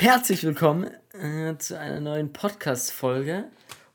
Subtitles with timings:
[0.00, 3.44] Herzlich willkommen äh, zu einer neuen Podcast-Folge.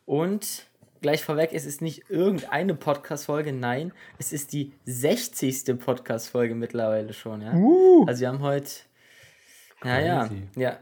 [0.05, 0.67] Und
[1.01, 5.79] gleich vorweg, es ist nicht irgendeine Podcast-Folge, nein, es ist die 60.
[5.79, 7.41] Podcast-Folge mittlerweile schon.
[7.41, 7.55] Ja?
[7.55, 8.05] Uh.
[8.05, 8.69] Also wir haben heute,
[9.83, 10.43] naja, Crazy.
[10.57, 10.77] ja.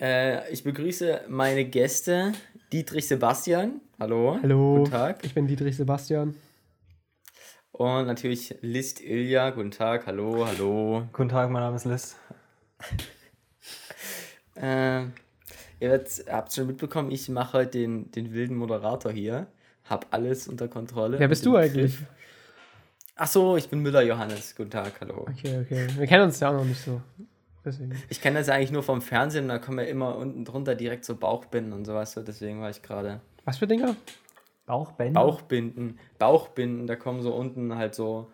[0.00, 2.32] Äh, ich begrüße meine Gäste,
[2.72, 3.82] Dietrich Sebastian.
[3.98, 4.38] Hallo.
[4.42, 4.76] Hallo.
[4.78, 5.18] Guten Tag.
[5.26, 6.34] Ich bin Dietrich Sebastian.
[7.72, 9.50] Und natürlich List Ilja.
[9.50, 10.06] Guten Tag.
[10.06, 11.06] Hallo, hallo.
[11.12, 12.16] Guten Tag, mein Name ist Liz.
[14.60, 15.04] Äh,
[15.80, 19.46] ihr habt schon mitbekommen, ich mache heute den, den wilden Moderator hier.
[19.84, 21.18] Hab alles unter Kontrolle.
[21.18, 21.96] Wer bist du eigentlich?
[21.96, 22.06] Griff.
[23.16, 24.54] Ach so, ich bin Müller Johannes.
[24.56, 25.26] Guten Tag, hallo.
[25.28, 25.88] Okay, okay.
[25.96, 27.00] Wir kennen uns ja auch noch nicht so.
[27.64, 27.94] Deswegen.
[28.08, 31.04] Ich kenne das ja eigentlich nur vom Fernsehen, da kommen ja immer unten drunter direkt
[31.04, 32.12] so Bauchbinden und sowas.
[32.12, 33.20] So, deswegen war ich gerade.
[33.44, 33.96] Was für Dinger?
[34.66, 35.20] Bauchbänder?
[35.20, 38.30] Bauchbinden, Bauchbinden, da kommen so unten halt so,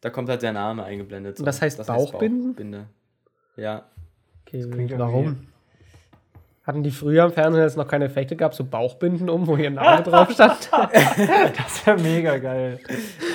[0.00, 1.38] da kommt halt der Name eingeblendet.
[1.38, 1.42] So.
[1.42, 2.50] Und das heißt Bauchbinden?
[2.50, 2.86] Bauchbinde.
[3.56, 3.86] Ja.
[4.46, 5.48] Okay, klingt warum?
[6.68, 9.56] Hatten die früher im Fernsehen, als es noch keine Effekte gab, so Bauchbinden um, wo
[9.56, 10.68] ihr Name drauf stand?
[11.56, 12.78] Das wäre mega geil.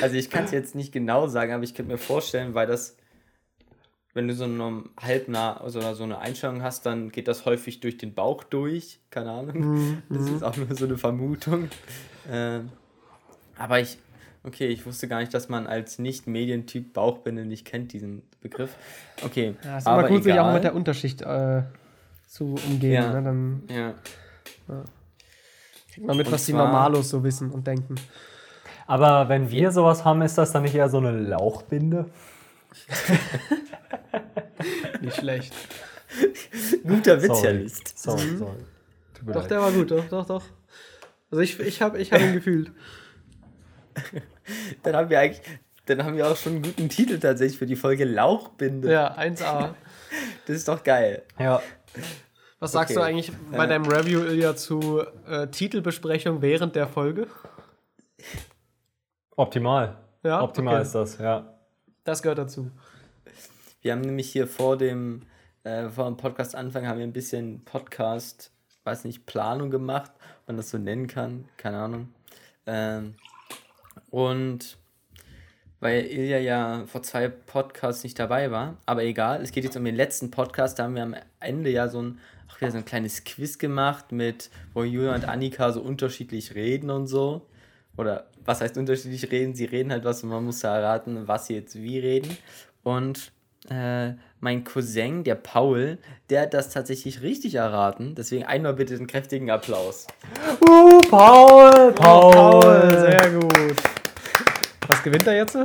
[0.03, 2.95] Also ich kann es jetzt nicht genau sagen, aber ich könnte mir vorstellen, weil das,
[4.13, 7.97] wenn du so eine halbnah also so eine Einstellung hast, dann geht das häufig durch
[7.97, 8.99] den Bauch durch.
[9.09, 10.03] Keine Ahnung.
[10.09, 11.69] Das ist auch nur so eine Vermutung.
[12.31, 12.69] Ähm,
[13.57, 13.97] aber ich,
[14.43, 18.75] okay, ich wusste gar nicht, dass man als Nicht-Medientyp Bauchbinde nicht kennt, diesen Begriff.
[19.25, 20.49] Okay, Ja, ist aber immer gut, sich egal.
[20.49, 21.63] auch mit der Unterschicht äh,
[22.33, 22.93] zu umgehen.
[22.93, 23.13] Ja.
[23.13, 23.23] Ne?
[23.23, 23.93] Dann ja.
[25.91, 27.95] kriegt man mit, Und was die Normalos so wissen und denken.
[28.87, 32.09] Aber wenn wir sowas haben, ist das dann nicht eher so eine Lauchbinde?
[35.01, 35.53] Nicht schlecht.
[36.83, 37.57] Guter Witz, Herr Sorry.
[37.57, 37.99] List.
[37.99, 38.57] Sorry, sorry.
[39.21, 39.51] Mir Doch, leid.
[39.51, 40.43] der war gut, doch, doch, doch.
[41.29, 42.71] Also ich, ich habe ich hab ihn gefühlt.
[44.83, 45.41] Dann haben wir eigentlich,
[45.85, 48.91] dann haben wir auch schon einen guten Titel tatsächlich für die Folge Lauchbinde.
[48.91, 49.75] Ja, 1A.
[50.45, 51.23] Das ist doch geil.
[51.39, 51.61] Ja,
[52.59, 52.99] Was sagst Okay.
[52.99, 53.67] du eigentlich bei Äh.
[53.67, 57.27] deinem Review, Ilja, zu äh, Titelbesprechung während der Folge?
[59.35, 59.97] optimal.
[60.23, 60.83] Ja, Optimal okay.
[60.83, 61.53] ist das, ja.
[62.05, 62.71] Das gehört dazu.
[63.81, 65.23] Wir haben nämlich hier vor dem,
[65.63, 68.51] äh, vor dem Podcast Anfang haben wir ein bisschen Podcast,
[68.85, 72.13] weiß nicht, Planung gemacht, ob man das so nennen kann, keine Ahnung.
[72.65, 73.15] Ähm,
[74.09, 74.77] und
[75.83, 79.83] weil Ilja ja vor zwei Podcasts nicht dabei war, aber egal, es geht jetzt um
[79.83, 82.85] den letzten Podcast, da haben wir am Ende ja so ein, auch wieder so ein
[82.85, 87.45] kleines Quiz gemacht mit, wo Julia und Annika so unterschiedlich reden und so.
[87.97, 89.55] Oder was heißt unterschiedlich reden?
[89.55, 92.37] Sie reden halt was und man muss ja erraten, was sie jetzt wie reden.
[92.83, 93.33] Und
[93.69, 95.97] äh, mein Cousin, der Paul,
[96.29, 98.15] der hat das tatsächlich richtig erraten.
[98.15, 100.07] Deswegen einmal bitte einen kräftigen Applaus.
[100.61, 101.91] Uh, Paul!
[101.93, 103.92] Paul, sehr gut.
[105.03, 105.57] Was gewinnt er jetzt?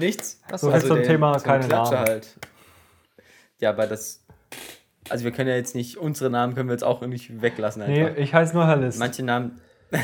[0.00, 0.40] Nichts.
[0.50, 2.06] Achso, So viel zum den- Thema so ein keine Klatscher Namen.
[2.08, 2.36] halt.
[3.60, 4.24] Ja, aber das.
[5.08, 8.02] Also wir können ja jetzt nicht, unsere Namen können wir jetzt auch nicht weglassen Nee,
[8.06, 8.16] einfach.
[8.20, 8.78] ich heiße nur Herr.
[8.98, 9.60] Manche Namen,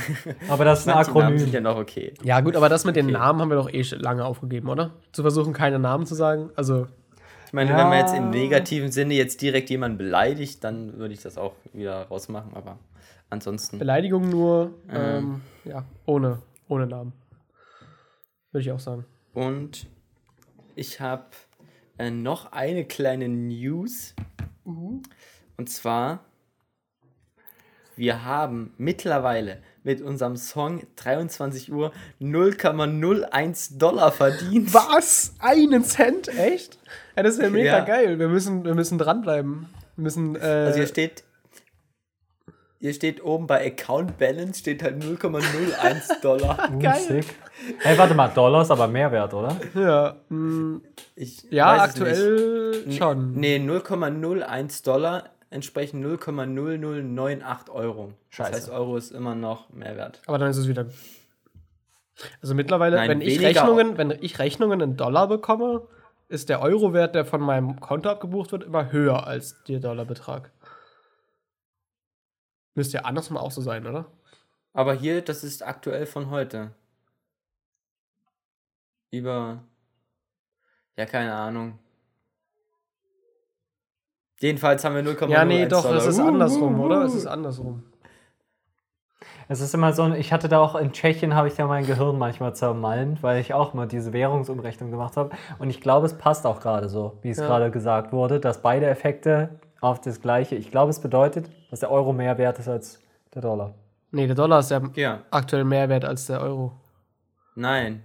[0.48, 1.52] Aber das ist ein manche Namen sind Akronym.
[1.54, 2.14] ja noch okay.
[2.22, 3.14] Ja, gut, aber das mit den Okay.
[3.14, 4.92] Namen haben wir doch eh schon lange aufgegeben, oder?
[5.10, 6.50] Zu versuchen, keine Namen zu sagen.
[6.54, 6.86] Also,
[7.48, 7.78] Ich meine, Ja.
[7.78, 11.54] wenn man jetzt im negativen Sinne jetzt direkt jemanden beleidigt, dann würde ich das auch
[11.72, 12.78] wieder rausmachen, aber
[13.28, 13.80] ansonsten.
[13.80, 14.94] Beleidigung nur, Ähm.
[14.94, 16.38] ähm, ja, ohne,
[16.68, 17.12] ohne Namen.
[18.52, 19.04] Würde ich auch sagen.
[19.34, 19.86] Und
[20.74, 21.24] ich habe
[21.98, 24.14] äh, noch eine kleine News.
[24.64, 26.20] Und zwar,
[27.96, 34.72] wir haben mittlerweile mit unserem Song 23 Uhr 0,01 Dollar verdient.
[34.72, 35.34] Was?
[35.40, 36.28] Einen Cent?
[36.28, 36.78] Echt?
[37.16, 37.84] Ja, das wäre mega Ja.
[37.84, 38.18] geil.
[38.18, 39.66] Wir müssen, wir müssen dranbleiben.
[39.96, 41.24] Wir müssen, äh, Also hier steht,
[42.82, 46.68] hier steht oben bei Account Balance steht halt 0,01 Dollar.
[46.80, 47.20] Geil.
[47.78, 49.56] Hey, warte mal, Dollar ist aber Mehrwert, oder?
[49.74, 50.80] ja, mh,
[51.14, 52.08] Ich ja weiß es nicht.
[52.10, 53.32] aktuell Nee, schon.
[53.34, 58.14] Nee, 0,01 Dollar entsprechen 0,0098 Euro.
[58.30, 58.50] Scheiße.
[58.50, 60.20] Das heißt, Euro ist immer noch Mehrwert.
[60.26, 60.86] Aber dann ist es wieder.
[62.42, 63.40] Also mittlerweile, Nein, wenn ich.
[63.40, 65.82] Rechnungen, wenn ich Rechnungen in Dollar bekomme,
[66.28, 70.50] ist der Euro-Wert, der von meinem Konto abgebucht wird, immer höher als der Dollarbetrag.
[72.74, 74.06] Müsste ja andersrum auch so sein, oder?
[74.72, 76.70] Aber hier, das ist aktuell von heute.
[79.10, 79.62] Über.
[80.96, 81.78] Ja, keine Ahnung.
[84.40, 85.98] Jedenfalls haben wir 0,01 Ja, nee, doch, Dollar.
[85.98, 87.02] es ist Uh, andersrum, uh, oder?
[87.04, 87.84] Es ist andersrum.
[89.48, 91.86] Es ist immer so, ein- ich hatte da auch in Tschechien, habe ich da mein
[91.86, 95.36] Gehirn manchmal zermalmt, weil ich auch mal diese Währungsumrechnung gemacht habe.
[95.58, 97.46] Und ich glaube, es passt auch gerade so, wie es Ja.
[97.46, 100.54] gerade gesagt wurde, dass beide Effekte auf das gleiche.
[100.56, 103.00] Ich glaube, es bedeutet, dass der Euro mehr wert ist als
[103.34, 103.72] der Dollar.
[104.10, 106.72] Nee, der Dollar ist ja Ja, aktuell mehr wert als der Euro.
[107.54, 108.04] nein.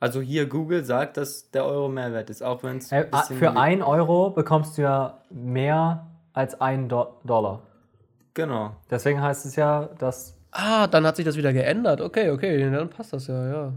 [0.00, 3.06] Also hier Google sagt, dass der Euro Mehrwert ist, auch wenn es Äh,
[3.38, 7.60] für 1 Euro bekommst du ja mehr als 1 Do Dollar.
[8.34, 8.72] Genau.
[8.90, 10.34] Deswegen heißt es ja, dass.
[10.50, 12.00] Ah, dann hat sich das wieder geändert.
[12.00, 13.72] Okay, okay, dann passt das ja, ja.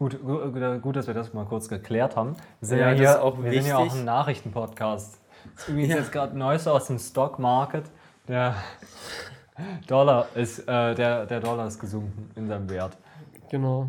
[0.00, 2.34] Gut, gut, gut dass wir das mal kurz geklärt haben.
[2.60, 5.20] Wir sind Ja, ja, das hier ist auch wir sind ja auch ein Nachrichtenpodcast.
[5.56, 5.96] Das ist Ja.
[5.96, 7.84] jetzt gerade Neues aus dem Stock Market.
[8.28, 8.54] Der
[9.86, 12.96] Dollar ist, äh, der, der Dollar ist gesunken in seinem Wert.
[13.50, 13.88] Genau.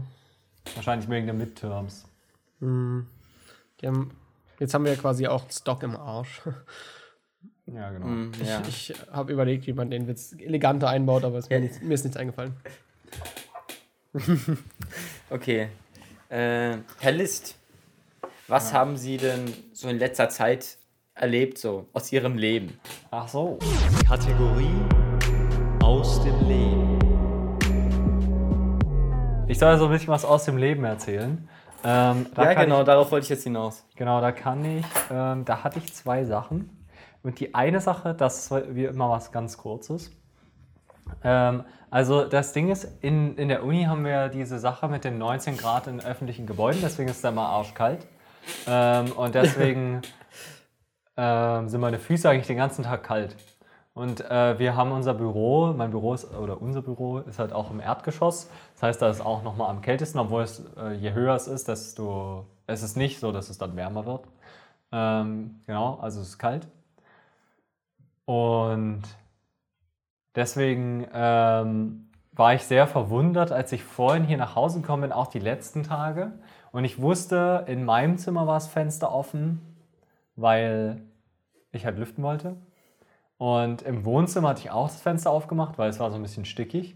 [0.75, 2.05] Wahrscheinlich wegen der Midterms.
[2.59, 4.11] Die haben,
[4.59, 6.41] jetzt haben wir ja quasi auch Stock im Arsch.
[7.67, 8.05] Ja, genau.
[8.05, 8.61] Hm, ja.
[8.67, 11.61] Ich habe überlegt, wie man den Witz eleganter einbaut, aber es mir, Ja.
[11.61, 12.55] nicht, mir ist nichts eingefallen.
[15.29, 15.69] Okay.
[16.29, 17.57] Äh, Herr List,
[18.47, 20.77] was haben Sie denn so in letzter Zeit
[21.15, 22.77] erlebt, so aus Ihrem Leben?
[23.09, 23.57] Ach so.
[24.07, 24.69] Kategorie
[25.81, 26.99] aus dem Leben.
[29.47, 31.47] Ich soll so ein bisschen was aus dem Leben erzählen.
[31.85, 33.85] Ähm, ja, genau, Ich, darauf wollte ich jetzt hinaus.
[33.95, 36.85] genau, da kann ich, ähm, da hatte ich zwei Sachen.
[37.23, 40.11] Und die eine Sache, das ist wie immer was ganz Kurzes.
[41.23, 45.17] Ähm, also das Ding ist, in, in der Uni haben wir diese Sache mit den
[45.17, 48.05] 19 Grad in öffentlichen Gebäuden, deswegen ist es da immer arschkalt.
[48.67, 50.01] Ähm, und deswegen
[51.17, 53.35] ähm, sind meine Füße eigentlich den ganzen Tag kalt.
[53.93, 57.71] Und äh, wir haben unser Büro, mein Büro ist, oder unser Büro ist halt auch
[57.71, 58.49] im Erdgeschoss.
[58.73, 61.69] Das heißt, da ist auch nochmal am kältesten, obwohl es, äh, je höher es ist,
[61.69, 64.27] desto, es ist nicht so, dass es dann wärmer wird.
[64.91, 66.67] Ähm, genau, also es ist kalt.
[68.25, 69.03] Und
[70.35, 75.27] deswegen ähm, war ich sehr verwundert, als ich vorhin hier nach Hause gekommen bin, auch
[75.27, 76.33] die letzten Tage.
[76.73, 79.74] Und ich wusste, in meinem Zimmer war das Fenster offen,
[80.35, 81.01] weil
[81.71, 82.57] ich halt lüften wollte.
[83.37, 86.45] Und im Wohnzimmer hatte ich auch das Fenster aufgemacht, weil es war so ein bisschen
[86.45, 86.95] stickig.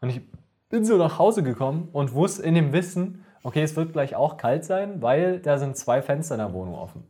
[0.00, 0.20] Und ich
[0.68, 4.36] bin so nach Hause gekommen und wusste in dem Wissen, okay, es wird gleich auch
[4.36, 7.04] kalt sein, weil da sind zwei Fenster in der Wohnung offen.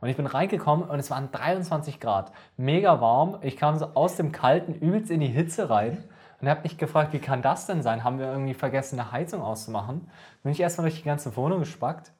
[0.00, 2.32] Und ich bin reingekommen und es waren 23 Grad.
[2.56, 3.38] Mega warm.
[3.40, 6.04] Ich kam so aus dem Kalten übelst in die Hitze rein
[6.40, 8.04] und habe mich gefragt, wie kann das denn sein?
[8.04, 10.08] Haben wir irgendwie vergessen, eine Heizung auszumachen?
[10.42, 12.12] Bin ich erstmal durch die ganze Wohnung gespackt,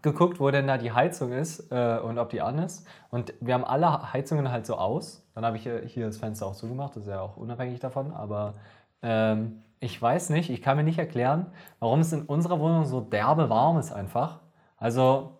[0.00, 2.86] geguckt, wo denn da die Heizung ist äh, und ob die an ist.
[3.10, 5.22] Und wir haben alle Heizungen halt so aus.
[5.34, 8.12] Dann habe ich hier, hier das Fenster auch zugemacht, das ist ja auch unabhängig davon.
[8.12, 8.54] Aber
[9.02, 11.46] ähm, ich weiß nicht, ich kann mir nicht erklären,
[11.80, 14.38] warum es in unserer Wohnung so derbe warm ist einfach.
[14.76, 15.38] Also,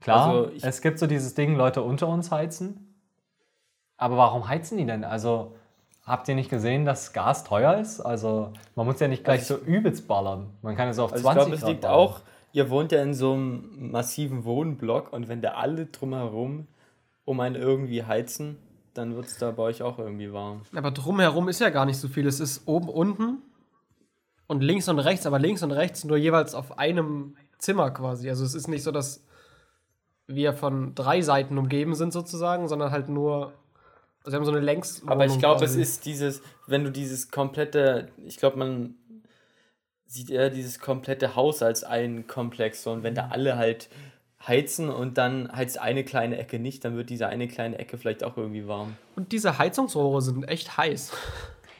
[0.00, 2.94] klar, Also ich- es gibt so dieses Ding, Leute unter uns heizen.
[3.96, 5.04] Aber warum heizen die denn?
[5.04, 5.54] Also,
[6.04, 8.00] habt ihr nicht gesehen, dass Gas teuer ist?
[8.00, 10.50] Also, man muss ja nicht gleich Also so übelst ballern.
[10.62, 11.96] Man kann es auf Also 20 ich glaube, es Grad liegt ballern.
[11.96, 12.20] auch,
[12.56, 16.66] ihr wohnt ja in so einem massiven Wohnblock und wenn da alle drumherum
[17.26, 18.56] um einen irgendwie heizen,
[18.94, 20.62] dann wird es da bei euch auch irgendwie warm.
[20.74, 22.26] Aber drumherum ist ja gar nicht so viel.
[22.26, 23.42] Es ist oben, unten
[24.46, 28.30] und links und rechts, aber links und rechts nur jeweils auf einem Zimmer quasi.
[28.30, 29.22] Also es ist nicht so, dass
[30.26, 33.52] wir von drei Seiten umgeben sind sozusagen, sondern halt nur.
[34.24, 35.02] Also wir haben so eine Längs.
[35.06, 38.94] Aber ich glaube, es ist dieses, wenn du dieses komplette, ich glaube, man
[40.06, 42.82] sieht eher dieses komplette Haus als einen Komplex.
[42.82, 43.88] So, und wenn da alle halt
[44.46, 48.22] heizen und dann heizt eine kleine Ecke nicht, dann wird diese eine kleine Ecke vielleicht
[48.22, 48.96] auch irgendwie warm.
[49.16, 51.12] Und diese Heizungsrohre sind echt heiß.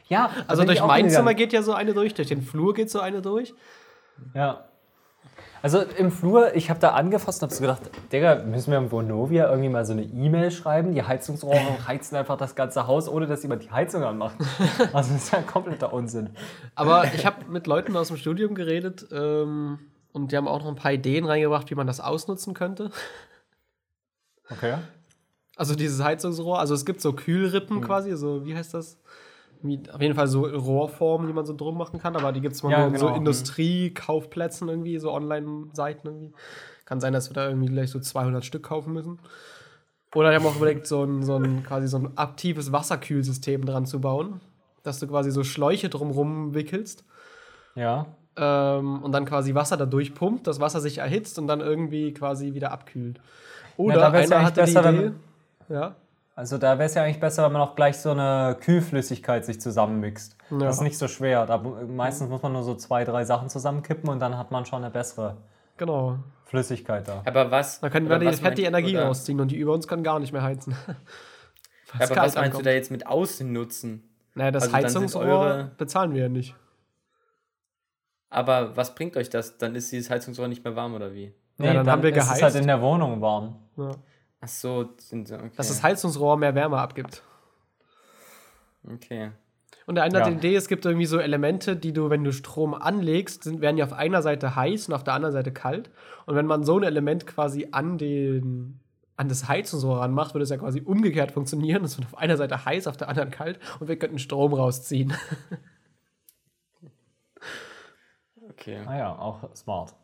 [0.09, 1.11] Ja, Also durch mein.
[1.11, 3.55] Zimmer geht ja so eine durch, durch den Flur geht so eine durch.
[4.35, 4.65] Ja.
[5.63, 8.93] Also im Flur, ich habe da angefasst und habe so gedacht, Digga, müssen wir im
[8.93, 10.93] Vonovia irgendwie mal so eine E-Mail schreiben?
[10.93, 14.37] Die Heizungsrohre heizen einfach das ganze Haus, ohne dass jemand die Heizung anmacht.
[14.93, 16.31] Also das ist ja kompletter Unsinn.
[16.75, 19.79] Aber ich habe mit Leuten aus dem Studium geredet ähm,
[20.13, 22.91] und die haben auch noch ein paar Ideen reingebracht, wie man das ausnutzen könnte.
[24.51, 24.77] Okay.
[25.57, 28.99] Also dieses Heizungsrohr, also es gibt so Kühlrippen quasi, so wie heißt das?
[29.93, 32.63] Auf jeden Fall so Rohrformen, die man so drum machen kann, aber die gibt es
[32.63, 33.17] mal Ja, nur in so genau.
[33.17, 36.33] Industriekaufplätzen irgendwie, so Online-Seiten irgendwie.
[36.85, 39.19] Kann sein, dass wir da irgendwie gleich so 200 Stück kaufen müssen.
[40.15, 43.87] Oder die haben auch überlegt, so ein, so ein quasi so ein aktives Wasserkühlsystem dran
[43.87, 44.41] zu bauen,
[44.83, 47.05] dass du quasi so Schläuche drumrum wickelst
[47.75, 48.07] Ja.
[48.37, 52.55] ähm, und dann quasi Wasser da durchpumpt, das Wasser sich erhitzt und dann irgendwie quasi
[52.55, 53.21] wieder abkühlt.
[53.77, 55.13] Oder ja einer hatte die Idee,
[55.69, 55.97] ja,
[56.39, 59.59] Also da wäre es ja eigentlich besser, wenn man auch gleich so eine Kühlflüssigkeit sich
[59.59, 60.37] zusammenmixt.
[60.51, 60.59] Ja.
[60.59, 61.47] Das ist nicht so schwer.
[61.47, 64.85] Da, meistens muss man nur so zwei, drei Sachen zusammenkippen und dann hat man schon
[64.85, 65.39] eine bessere
[65.79, 66.19] genau.
[66.45, 67.23] Flüssigkeit da.
[67.25, 67.81] Aber was?
[67.81, 70.03] Da können wir die was fett die Energie oder- rausziehen und die über uns können
[70.05, 70.77] gar nicht mehr heizen.
[71.99, 72.67] Ja, aber was meinst du ankommt.
[72.67, 74.03] da jetzt mit außen nutzen?
[74.35, 76.55] Naja, das Also dann Heizungsrohr eure- bezahlen wir ja nicht.
[78.29, 79.57] Aber was bringt euch das?
[79.57, 81.33] Dann ist dieses Heizungsrohr nicht mehr warm oder wie?
[81.59, 82.57] Ja, dann haben wir ist es halt geheizt.
[82.57, 83.57] in der Wohnung warm.
[83.77, 83.91] Ja.
[84.47, 85.51] Ach so, sind okay.
[85.57, 87.23] Dass das Heizungsrohr mehr Wärme abgibt.
[88.89, 89.33] okay.
[89.87, 90.31] Und der eine hat Ja.
[90.33, 93.77] die Idee, es gibt irgendwie so Elemente, die du, wenn du Strom anlegst, sind, werden
[93.77, 95.91] die auf einer Seite heiß und auf der anderen Seite kalt.
[96.27, 98.81] Und wenn man so ein Element quasi an den
[99.19, 101.85] an das Heizungsrohr ranmacht, würde es ja quasi umgekehrt funktionieren.
[101.85, 105.13] Es wird auf einer Seite heiß, auf der anderen kalt und wir könnten Strom rausziehen.
[108.51, 108.83] Okay.
[108.87, 109.95] Ah ja, auch smart.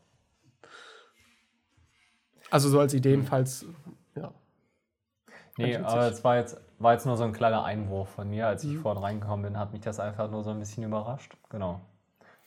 [2.50, 3.64] Also so als Ideen, falls,
[4.14, 4.32] ja.
[5.56, 8.46] Nee, aber es war jetzt, war jetzt nur so ein kleiner Einwurf von mir.
[8.48, 11.36] Als ich vorhin reingekommen bin, hat mich das einfach nur so ein bisschen überrascht.
[11.50, 11.80] Genau.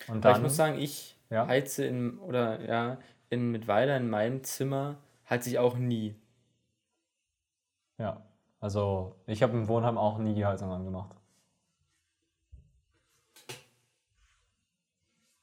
[0.08, 1.48] Und Aber dann, ich muss sagen, ich Ja.
[1.48, 2.98] heize in, oder ja,
[3.30, 4.98] in Mittweiler in meinem Zimmer
[5.30, 6.16] heize ich auch nie.
[7.98, 8.22] ja,
[8.62, 11.16] also ich habe im Wohnheim auch nie die Heizung angemacht.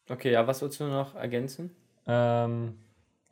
[0.08, 1.74] Okay, ja, was willst du noch ergänzen?
[2.06, 2.78] Ähm,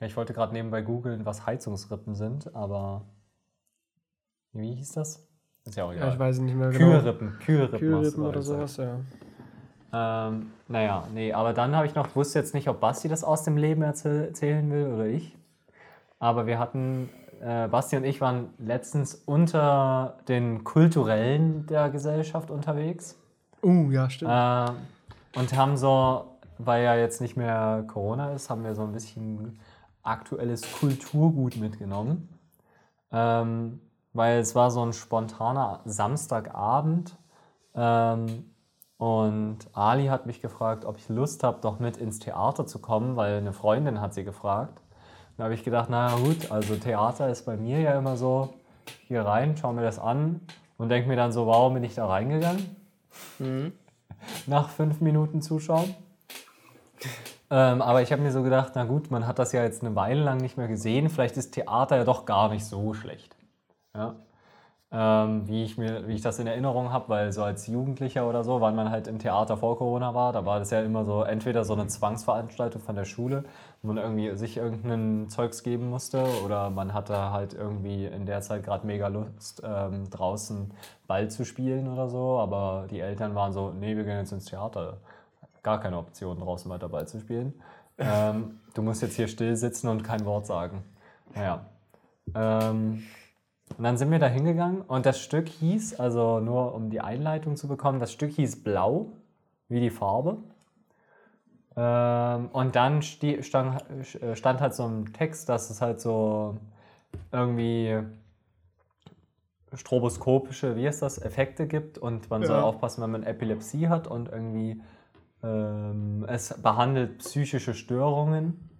[0.00, 3.02] ja, ich wollte gerade nebenbei googeln, was Heizungsrippen sind, aber
[4.52, 5.28] wie hieß das?
[5.64, 6.12] Ist ja auch ja, egal.
[6.12, 6.86] ich weiß nicht mehr genau.
[6.86, 8.98] Kühlrippen, Kühlrippen, Kühlrippen oder sowas, ja.
[9.92, 13.42] Ähm, naja, nee, aber dann habe ich noch, wusste jetzt nicht, ob Basti das aus
[13.44, 15.36] dem Leben erzähl erzählen will oder ich.
[16.18, 23.18] Aber wir hatten, äh, Basti und ich waren letztens unter den Kulturellen der Gesellschaft unterwegs.
[23.62, 24.30] Uh, ja, stimmt.
[24.30, 26.24] Äh, und haben so,
[26.58, 29.58] weil ja jetzt nicht mehr Corona ist, haben wir so ein bisschen
[30.02, 32.28] aktuelles Kulturgut mitgenommen.
[33.12, 33.80] Ähm,
[34.12, 37.16] weil es war so ein spontaner Samstagabend.
[37.74, 38.50] Ähm,
[38.98, 43.16] und Ali hat mich gefragt, ob ich Lust habe, doch mit ins Theater zu kommen,
[43.16, 44.82] weil eine Freundin hat sie gefragt.
[45.38, 48.52] Da habe ich gedacht, na gut, also Theater ist bei mir ja immer so,
[49.06, 50.42] hier rein, schau mir das an
[50.76, 52.76] und denke mir dann so, wow, bin ich da reingegangen?
[54.46, 55.94] Nach fünf Minuten Zuschauen.
[57.50, 59.96] Ähm, aber ich habe mir so gedacht, na gut, man hat das ja jetzt eine
[59.96, 63.36] Weile lang nicht mehr gesehen, vielleicht ist Theater ja doch gar nicht so schlecht.
[63.94, 64.14] Ja?
[64.92, 68.42] Ähm, wie, ich mir, wie ich das in Erinnerung habe, weil so als Jugendlicher oder
[68.42, 71.22] so, wann man halt im Theater vor Corona war, da war das ja immer so
[71.22, 73.44] entweder so eine Zwangsveranstaltung von der Schule,
[73.82, 78.40] wo man irgendwie sich irgendeinen Zeugs geben musste oder man hatte halt irgendwie in der
[78.42, 80.72] Zeit gerade mega Lust, ähm, draußen
[81.06, 84.46] Ball zu spielen oder so, aber die Eltern waren so, nee, wir gehen jetzt ins
[84.46, 84.98] Theater.
[85.62, 87.54] Gar keine Option, draußen weiter Ball zu spielen.
[87.98, 90.84] Ähm, du musst jetzt hier still sitzen und kein Wort sagen.
[91.34, 91.66] Naja.
[92.34, 93.02] Ähm,
[93.76, 97.56] und dann sind wir da hingegangen und das Stück hieß, also nur um die Einleitung
[97.56, 99.12] zu bekommen, das Stück hieß Blau,
[99.68, 100.38] wie die Farbe.
[101.76, 103.84] Ähm, und dann stand,
[104.20, 106.56] äh, stand halt so ein Text, dass es halt so
[107.32, 107.98] irgendwie
[109.72, 112.64] stroboskopische, wie ist das, Effekte gibt und man soll Ja.
[112.64, 114.82] aufpassen, wenn man Epilepsie hat und irgendwie
[115.42, 118.70] es behandelt psychische Störungen.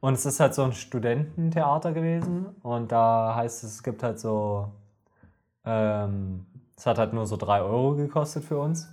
[0.00, 4.20] Und es ist halt so ein Studententheater gewesen und da heißt es, es gibt halt
[4.20, 4.70] so,
[5.64, 6.46] ähm,
[6.76, 8.88] es hat halt nur so 3 Euro gekostet für uns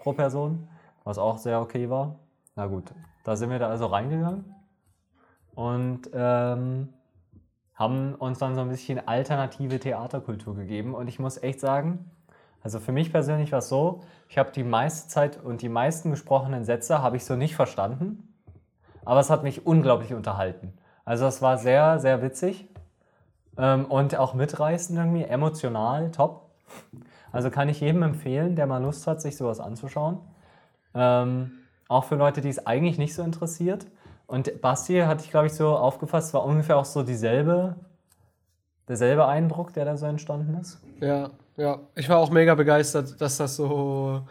[0.00, 0.68] pro Person,
[1.04, 2.18] was auch sehr okay war.
[2.56, 4.56] Na gut, da sind wir da also reingegangen
[5.54, 6.88] und ähm,
[7.74, 12.10] haben uns dann so ein bisschen alternative Theaterkultur gegeben und ich muss echt sagen,
[12.66, 16.10] also für mich persönlich war es so, ich habe die meiste Zeit und die meisten
[16.10, 18.34] gesprochenen Sätze habe ich so nicht verstanden,
[19.04, 20.76] aber es hat mich unglaublich unterhalten.
[21.04, 22.68] Also es war sehr, sehr witzig
[23.56, 26.50] ähm, und auch mitreißend irgendwie, emotional, top.
[27.30, 30.18] Also kann ich jedem empfehlen, der mal Lust hat, sich sowas anzuschauen.
[30.92, 31.52] Ähm,
[31.86, 33.86] auch für Leute, die es eigentlich nicht so interessiert.
[34.26, 37.76] Und Basti hatte ich, glaube ich, so aufgefasst, war ungefähr auch so dieselbe,
[38.88, 40.80] derselbe Eindruck, der da so entstanden ist.
[41.00, 41.80] Ja, ja.
[41.94, 44.22] Ich war auch mega begeistert, dass das so,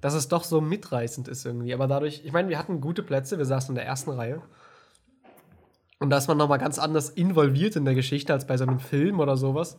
[0.00, 1.74] dass es doch so mitreißend ist irgendwie.
[1.74, 4.40] Aber dadurch, ich meine, wir hatten gute Plätze, wir saßen in der ersten Reihe.
[6.00, 8.78] Und da ist man nochmal ganz anders involviert in der Geschichte als bei so einem
[8.78, 9.78] Film oder sowas.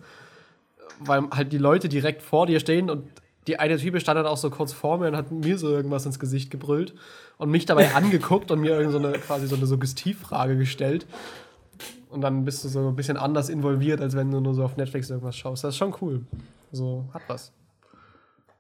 [1.00, 3.08] Weil halt die Leute direkt vor dir stehen und
[3.48, 6.06] die eine Type stand dann auch so kurz vor mir und hat mir so irgendwas
[6.06, 6.94] ins Gesicht gebrüllt
[7.38, 11.08] und mich dabei angeguckt und mir irgend so eine, quasi so eine Suggestivfrage gestellt.
[12.10, 14.78] Und dann bist du so ein bisschen anders involviert, als wenn du nur so auf
[14.78, 15.64] Netflix irgendwas schaust.
[15.64, 16.26] Das ist schon cool.
[16.72, 17.52] So hat was.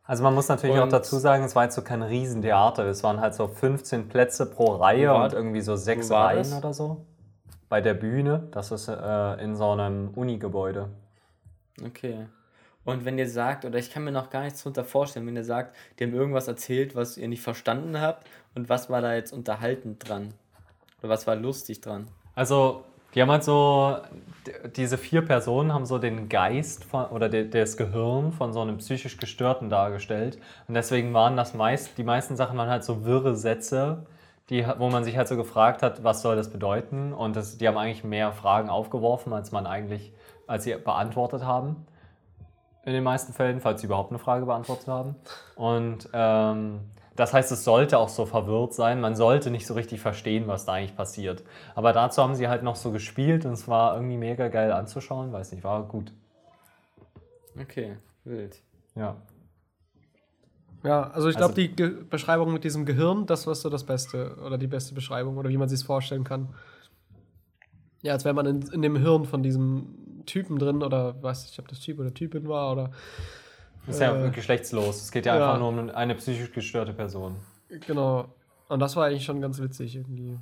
[0.03, 2.85] Also man muss natürlich auch Und- dazu sagen, es war jetzt so kein Riesentheater.
[2.85, 6.53] Es waren halt so 15 Plätze pro Reihe und irgendwie so sechs Reihen das?
[6.57, 7.05] oder so.
[7.69, 10.89] Bei der Bühne, das ist äh, in so einem Uni-Gebäude.
[11.85, 12.25] Okay.
[12.85, 15.43] Und wenn ihr sagt, oder ich kann mir noch gar nichts drunter vorstellen, wenn ihr
[15.43, 19.31] sagt, die haben irgendwas erzählt, was ihr nicht verstanden habt, und was war da jetzt
[19.31, 20.33] unterhaltend dran?
[20.99, 22.07] Oder was war lustig dran?
[22.33, 22.83] Also,
[23.15, 23.97] die haben halt so,
[24.75, 28.77] diese vier Personen haben so den Geist von, oder de, das Gehirn von so einem
[28.77, 30.37] psychisch Gestörten dargestellt.
[30.67, 34.05] Und deswegen waren das meist, die meisten Sachen waren halt so wirre Sätze,
[34.49, 37.13] die, wo man sich halt so gefragt hat, was soll das bedeuten?
[37.13, 40.13] Und das, die haben eigentlich mehr Fragen aufgeworfen, als man eigentlich,
[40.47, 41.85] als sie beantwortet haben.
[42.85, 45.15] in den meisten Fällen, falls sie überhaupt eine Frage beantwortet haben.
[45.55, 46.79] Und ähm,
[47.19, 49.01] das heißt, es sollte auch so verwirrt sein.
[49.01, 51.43] Man sollte nicht so richtig verstehen, was da eigentlich passiert.
[51.75, 55.31] Aber dazu haben sie halt noch so gespielt und es war irgendwie mega geil anzuschauen.
[55.33, 56.13] Weiß nicht, war gut.
[57.59, 58.61] Okay, wild.
[58.95, 59.17] Ja.
[60.83, 63.83] Ja, also ich glaube, Also- die Ge Beschreibung mit diesem Gehirn, das war so das
[63.83, 66.55] Beste oder die beste Beschreibung oder wie man sich vorstellen kann.
[68.01, 71.59] Ja, als wäre man in, in dem Hirn von diesem Typen drin oder weiß ich,
[71.59, 72.91] ob das Typ oder Typin war oder
[73.89, 75.01] ist ja Äh, geschlechtslos.
[75.01, 75.45] Es geht ja, ja.
[75.47, 77.35] einfach nur um eine psychisch gestörte Person.
[77.85, 78.25] genau.
[78.67, 80.37] Und das war eigentlich schon ganz witzig irgendwie.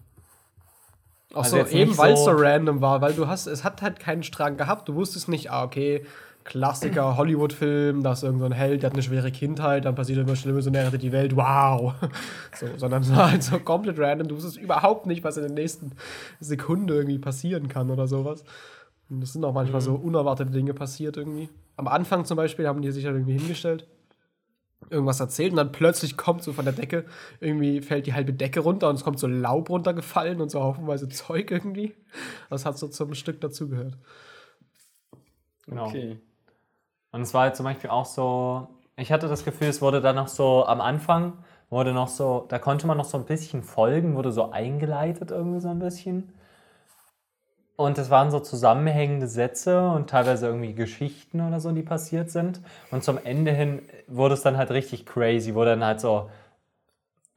[1.33, 3.81] Auch Also so, eben weil es so so- random war, weil du hast, es hat
[3.81, 4.87] halt keinen Strang gehabt.
[4.89, 6.05] Du wusstest nicht, ah, okay,
[6.43, 10.17] Klassiker, Hollywood-Film, da ist irgend so ein Held, der hat eine schwere Kindheit, dann passiert
[10.17, 11.93] irgendwas Schlimmes und er rettet die Welt, wow.
[12.55, 14.29] So, sondern es war halt so komplett random.
[14.29, 15.91] Du wusstest überhaupt nicht, was in der nächsten
[16.39, 18.43] Sekunde irgendwie passieren kann oder sowas.
[19.09, 21.49] Und es sind auch manchmal so unerwartete Dinge passiert irgendwie.
[21.77, 23.87] Am Anfang zum Beispiel haben die sich halt irgendwie hingestellt,
[24.89, 27.05] irgendwas erzählt und dann plötzlich kommt so von der Decke,
[27.39, 31.07] irgendwie fällt die halbe Decke runter und es kommt so Laub runtergefallen und so haufenweise
[31.09, 31.95] Zeug irgendwie.
[32.49, 33.97] Das hat so zum Stück dazugehört.
[35.65, 35.87] Genau.
[35.87, 36.19] Okay.
[37.11, 40.15] Und es war halt zum Beispiel auch so, ich hatte das Gefühl, es wurde dann
[40.15, 41.33] noch so am Anfang,
[41.69, 45.59] wurde noch so, da konnte man noch so ein bisschen folgen, wurde so eingeleitet irgendwie
[45.59, 46.33] so ein bisschen.
[47.77, 52.60] Und es waren so zusammenhängende Sätze und teilweise irgendwie Geschichten oder so, die passiert sind.
[52.89, 56.29] Und zum Ende hin wurde es dann halt richtig crazy, wurde dann halt so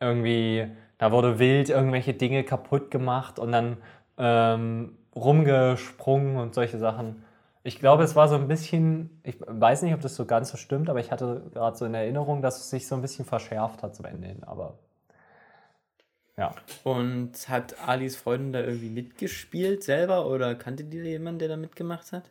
[0.01, 0.67] irgendwie,
[0.97, 3.77] da wurde wild irgendwelche Dinge kaputt gemacht und dann
[4.17, 7.23] ähm, rumgesprungen und solche Sachen.
[7.63, 10.57] Ich glaube, es war so ein bisschen, ich weiß nicht, ob das so ganz so
[10.57, 13.83] stimmt, aber ich hatte gerade so in Erinnerung, dass es sich so ein bisschen verschärft
[13.83, 14.43] hat zum Ende hin.
[14.45, 14.79] Aber
[16.41, 16.55] ja.
[16.85, 22.13] Und hat Alis Freundin da irgendwie mitgespielt selber oder kannte die jemanden, der da mitgemacht
[22.13, 22.25] hat?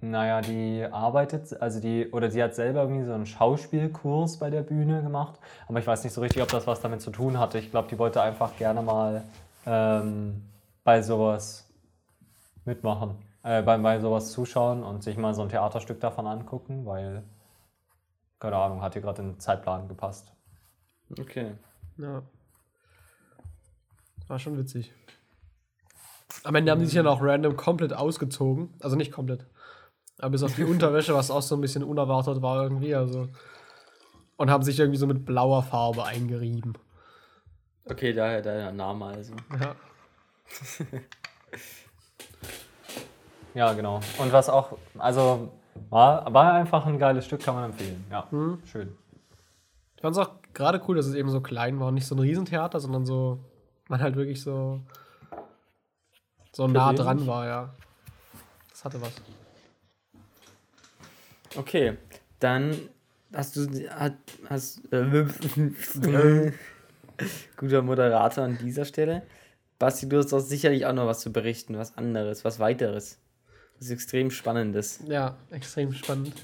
[0.00, 4.62] Naja, die arbeitet, also die, oder sie hat selber irgendwie so einen Schauspielkurs bei der
[4.62, 7.58] Bühne gemacht, aber ich weiß nicht so richtig, ob das was damit zu tun hatte.
[7.58, 9.24] Ich glaube, die wollte einfach gerne mal
[9.66, 10.42] ähm,
[10.84, 11.68] bei sowas
[12.64, 17.24] mitmachen, äh, bei, bei sowas zuschauen und sich mal so ein Theaterstück davon angucken, weil,
[18.38, 20.32] keine Ahnung, hat ihr gerade in den Zeitplan gepasst.
[21.18, 21.52] Okay.
[22.00, 22.22] Ja.
[24.28, 24.92] War schon witzig.
[26.44, 28.72] Am Ende haben die sich dann auch random komplett ausgezogen.
[28.80, 29.44] Also nicht komplett.
[30.18, 32.94] Aber bis auf die Unterwäsche, was auch so ein bisschen unerwartet war irgendwie.
[32.94, 33.28] Also.
[34.36, 36.74] Und haben sich irgendwie so mit blauer Farbe eingerieben.
[37.84, 39.34] Okay, daher der Name also.
[39.60, 39.74] Ja.
[43.54, 44.00] Ja, genau.
[44.18, 45.50] Und was auch, also
[45.88, 48.04] war, war einfach ein geiles Stück, kann man empfehlen.
[48.10, 48.28] Ja,
[48.64, 48.96] schön.
[49.96, 52.14] Ich fand es auch gerade cool, dass es eben so klein war und nicht so
[52.14, 53.38] ein Riesentheater, sondern so,
[53.88, 54.80] man halt wirklich so,
[56.52, 57.74] so nah dran war, ja.
[58.70, 59.12] Das hatte was.
[61.56, 61.96] Okay,
[62.38, 62.76] dann
[63.34, 64.14] hast du hat,
[64.48, 65.26] hast äh,
[67.56, 69.22] guter Moderator an dieser Stelle.
[69.78, 73.18] Basti, du hast doch sicherlich auch noch was zu berichten, was anderes, was weiteres.
[73.78, 75.00] Das ist extrem spannendes.
[75.08, 76.34] Ja, extrem spannend.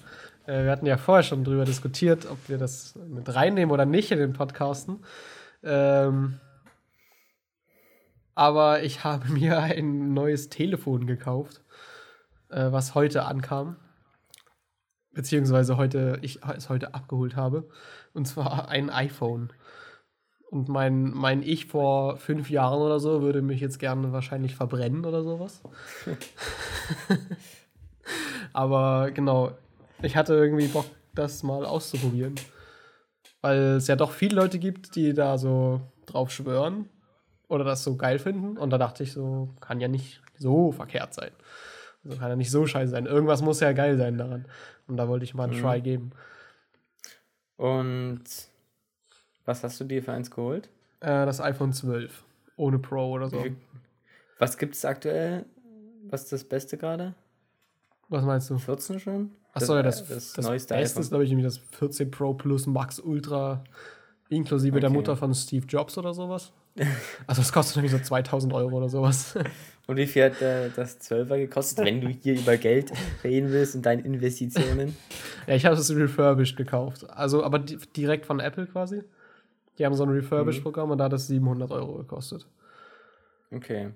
[0.47, 4.11] Äh, wir hatten ja vorher schon drüber diskutiert, ob wir das mit reinnehmen oder nicht
[4.11, 5.05] in den Podcasten.
[5.63, 6.41] Ähm,
[8.35, 11.63] aber ich habe mir ein neues Telefon gekauft,
[12.49, 13.77] äh, was heute ankam.
[15.13, 17.69] Beziehungsweise heute, ich es heute abgeholt habe.
[18.13, 19.51] Und zwar ein iPhone.
[20.51, 25.05] Und mein, mein Ich vor fünf Jahren oder so würde mich jetzt gerne wahrscheinlich verbrennen
[25.05, 25.63] oder sowas.
[28.53, 29.53] Aber genau,
[30.03, 32.35] ich hatte irgendwie Bock, das mal auszuprobieren.
[33.41, 36.89] Weil es ja doch viele Leute gibt, die da so drauf schwören
[37.49, 38.57] oder das so geil finden.
[38.57, 41.31] Und da dachte ich so, kann ja nicht so verkehrt sein.
[42.05, 43.07] Also kann ja nicht so scheiße sein.
[43.07, 44.47] Irgendwas muss ja geil sein daran.
[44.87, 46.13] Und da wollte ich mal einen Try geben.
[47.57, 48.25] Und
[49.45, 50.69] was hast du dir für eins geholt?
[51.01, 52.25] Äh, das iPhone 12.
[52.57, 53.45] Ohne Pro oder so.
[54.39, 55.47] Was gibt es aktuell?
[56.05, 57.15] Was ist das Beste gerade?
[58.09, 58.59] Was meinst du?
[58.59, 59.31] 14 schon?
[59.57, 62.35] Achso, ja, das, das, das, das neueste Beste ist, glaube ich, irgendwie das 14 Pro
[62.35, 63.63] Plus Max Ultra
[64.29, 64.97] inklusive der Okay.
[64.97, 66.53] Mutter von Steve Jobs oder sowas.
[67.27, 69.35] Also das kostet irgendwie so 2000 Euro oder sowas.
[69.87, 72.91] Und wie viel hat äh, das 12er gekostet, wenn du hier über Geld
[73.25, 74.97] reden willst und deine Investitionen?
[75.47, 77.09] ja, ich habe es refurbished gekauft.
[77.09, 79.03] Also, aber di direkt von Apple quasi.
[79.79, 80.17] Die haben so ein Mhm.
[80.17, 82.47] Refurbished-Programm und da hat es 700 Euro gekostet.
[83.53, 83.91] Okay.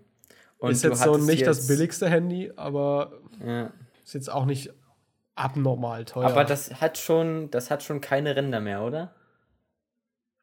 [0.59, 3.13] Und ist jetzt so nicht das jetzt- billigste Handy, aber
[3.45, 3.71] Ja.
[4.05, 4.73] ist jetzt auch nicht
[5.35, 6.27] abnormal teuer.
[6.27, 9.15] Aber das hat schon, das hat schon keine Ränder mehr, oder?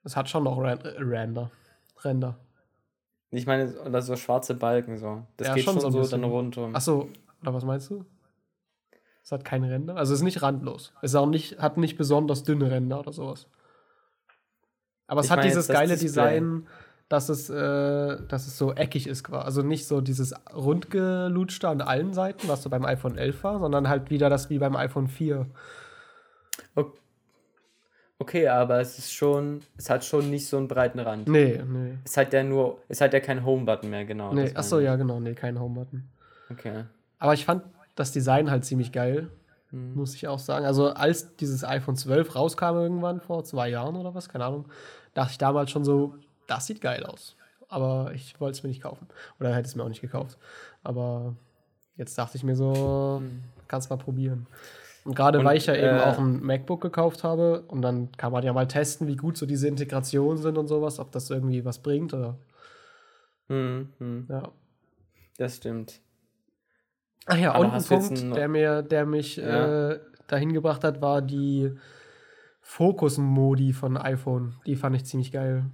[0.03, 1.51] das hat schon noch äh, Render.
[2.03, 2.37] Render.
[3.29, 5.23] Ich meine, oder so schwarze Balken so.
[5.35, 6.21] Das Ja, geht schon schon, so so, bisschen.
[6.21, 6.75] dann rundum.
[6.75, 7.09] Achso,
[7.41, 8.05] oder was meinst du?
[9.21, 9.97] Es hat keine Ränder.
[9.97, 10.93] Also es ist nicht randlos.
[11.01, 13.47] Es ist auch nicht, hat nicht besonders dünne Ränder oder sowas.
[15.07, 15.97] Aber es Ich hat dieses jetzt geile.
[15.97, 16.67] Design,
[17.09, 19.23] dass es, äh, dass es so eckig ist.
[19.23, 19.45] quasi.
[19.45, 23.87] Also nicht so dieses rundgelutschte an allen Seiten, was so beim iPhone 11 war, sondern
[23.87, 25.45] halt wieder das wie beim iPhone 4.
[28.19, 31.27] Okay, aber es ist schon, es hat schon nicht so einen breiten Rand.
[31.27, 31.97] Nee, nee.
[32.03, 34.33] Es hat ja nur, es hat ja keinen Home-Button mehr, genau.
[34.33, 34.51] nee.
[34.55, 35.19] Achso, ja, genau.
[35.19, 36.03] Nee, kein Home-Button.
[36.49, 36.85] Okay.
[37.19, 37.61] Aber ich fand
[37.95, 39.29] das Design halt ziemlich geil,
[39.69, 39.93] Hm.
[39.95, 40.65] muss ich auch sagen.
[40.65, 44.65] Also als dieses iPhone 12 rauskam irgendwann vor zwei Jahren oder was, keine Ahnung,
[45.13, 46.15] dachte ich damals schon so,
[46.47, 47.35] das sieht geil aus.
[47.69, 49.07] Aber ich wollte es mir nicht kaufen.
[49.39, 50.37] Oder hätte es mir auch nicht gekauft.
[50.83, 51.35] Aber
[51.97, 53.21] jetzt dachte ich mir so,
[53.67, 54.47] kannst mal probieren.
[55.03, 58.31] Und gerade weil ich ja eben äh, auch ein MacBook gekauft habe und dann kann
[58.33, 61.63] man ja mal testen, wie gut so diese Integrationen sind und sowas, ob das irgendwie
[61.63, 62.37] was bringt oder
[63.47, 64.49] Hm, hm, ja.
[65.37, 66.01] das stimmt.
[67.25, 69.91] Ach ja, Aber und ein Punkt, ein- der, mir, der mich Ja.
[69.91, 71.71] äh, dahin gebracht hat, war die
[72.61, 74.55] Fokus-Modi von iPhone.
[74.65, 75.65] Die fand ich ziemlich geil.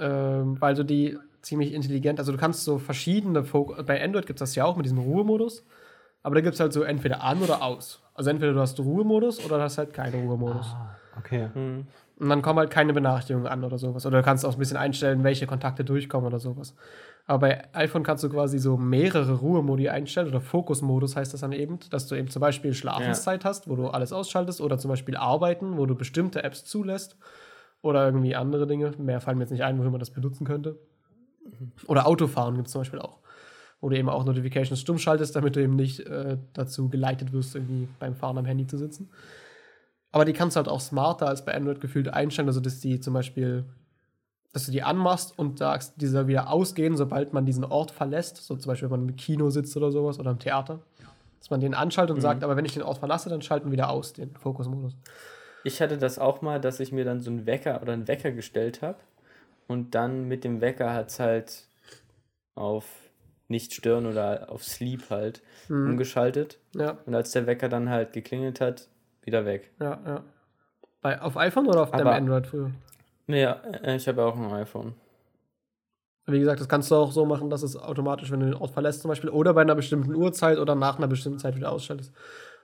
[0.00, 4.40] Ähm, weil so die ziemlich intelligent, also du kannst so verschiedene Fokus, bei Android gibt
[4.40, 5.64] es das ja auch mit diesem Ruhemodus,
[6.22, 8.02] aber da gibt es halt so entweder an oder aus.
[8.14, 10.66] Also entweder du hast Ruhemodus oder du hast halt keinen Ruhemodus.
[10.74, 11.48] Ah, okay.
[11.54, 11.86] Hm.
[12.18, 14.04] Und dann kommen halt keine Benachrichtigungen an oder sowas.
[14.04, 16.74] Oder du kannst auch ein bisschen einstellen, welche Kontakte durchkommen oder sowas.
[17.26, 21.52] Aber bei iPhone kannst du quasi so mehrere Ruhemodi einstellen oder Fokusmodus heißt das dann
[21.52, 25.16] eben, dass du eben zum Beispiel Schlafenszeit hast, wo du alles ausschaltest oder zum Beispiel
[25.16, 27.16] Arbeiten, wo du bestimmte Apps zulässt
[27.82, 28.92] oder irgendwie andere Dinge.
[28.98, 30.78] Mehr fallen mir jetzt nicht ein, wofür man das benutzen könnte.
[31.86, 33.18] Oder Autofahren gibt es zum Beispiel auch.
[33.80, 37.54] Wo du eben auch Notifications stumm schaltest, damit du eben nicht äh, dazu geleitet wirst,
[37.54, 39.08] irgendwie beim Fahren am Handy zu sitzen.
[40.12, 43.00] Aber die kannst du halt auch smarter als bei Android gefühlt einstellen, also dass die
[43.00, 43.64] zum Beispiel,
[44.52, 48.56] dass du die anmachst und sagst, dieser wieder ausgehen, sobald man diesen Ort verlässt, so
[48.56, 50.80] zum Beispiel, wenn man im Kino sitzt oder sowas oder im Theater,
[51.38, 53.72] dass man den anschaltet und sagt, aber wenn ich den Ort verlasse, dann schalten wir
[53.72, 54.96] wieder aus, den Fokusmodus.
[55.64, 58.30] Ich hatte das auch mal, dass ich mir dann so einen Wecker oder einen Wecker
[58.32, 58.98] gestellt habe
[59.68, 61.66] und dann mit dem Wecker hat es halt
[62.54, 62.86] auf
[63.48, 65.90] nicht stören oder auf Sleep halt Mhm.
[65.90, 66.58] umgeschaltet.
[66.74, 68.88] Ja, Und als der Wecker dann halt geklingelt hat,
[69.22, 69.70] wieder weg.
[69.80, 70.24] ja, ja.
[71.02, 72.70] Bei, auf iPhone oder auf deinem Aber- Android früher?
[73.26, 74.94] Nee, äh, ich habe auch ein iPhone.
[76.26, 78.70] Wie gesagt, das kannst du auch so machen, dass es automatisch, wenn du den Ort
[78.72, 82.12] verlässt, zum Beispiel, oder bei einer bestimmten Uhrzeit oder nach einer bestimmten Zeit wieder ausschaltest.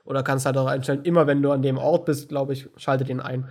[0.07, 3.09] Oder kannst halt auch einstellen, immer wenn du an dem Ort bist, glaube ich, schaltet
[3.09, 3.49] ihn ein.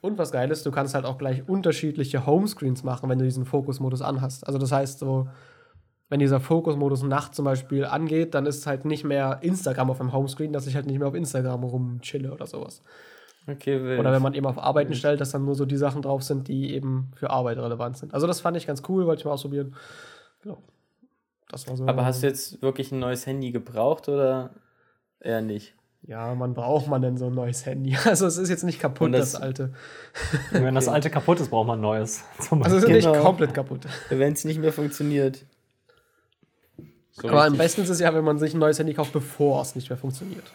[0.00, 3.46] Und was geil ist, du kannst halt auch gleich unterschiedliche Homescreens machen, wenn du diesen
[3.46, 4.46] Fokusmodus anhast.
[4.46, 5.28] Also das heißt so,
[6.10, 9.98] wenn dieser Fokusmodus nachts zum Beispiel angeht, dann ist es halt nicht mehr Instagram auf
[9.98, 12.82] dem Homescreen, dass ich halt nicht mehr auf Instagram rumchille oder sowas.
[13.46, 14.00] Okay, wild.
[14.00, 16.48] Oder wenn man eben auf Arbeiten stellt, dass dann nur so die Sachen drauf sind,
[16.48, 18.14] die eben für Arbeit relevant sind.
[18.14, 19.74] Also das fand ich ganz cool, wollte ich mal ausprobieren.
[20.42, 20.58] Genau.
[21.48, 21.86] Das war so.
[21.86, 24.50] Aber hast du jetzt wirklich ein neues Handy gebraucht oder
[25.20, 25.74] eher nicht?
[26.06, 27.96] Ja, man braucht man denn so ein neues Handy.
[28.04, 29.72] Also es ist jetzt nicht kaputt, das, das- alte.
[30.50, 32.22] Wenn das alte kaputt ist, braucht man ein neues.
[32.40, 32.96] Zum Also es ist Beispiel.
[32.96, 33.24] nicht Genau.
[33.24, 33.80] komplett kaputt.
[34.10, 35.44] Wenn es nicht mehr funktioniert.
[37.12, 39.62] So Aber am besten ist es ja, wenn man sich ein neues Handy kauft, bevor
[39.62, 40.52] es nicht mehr funktioniert.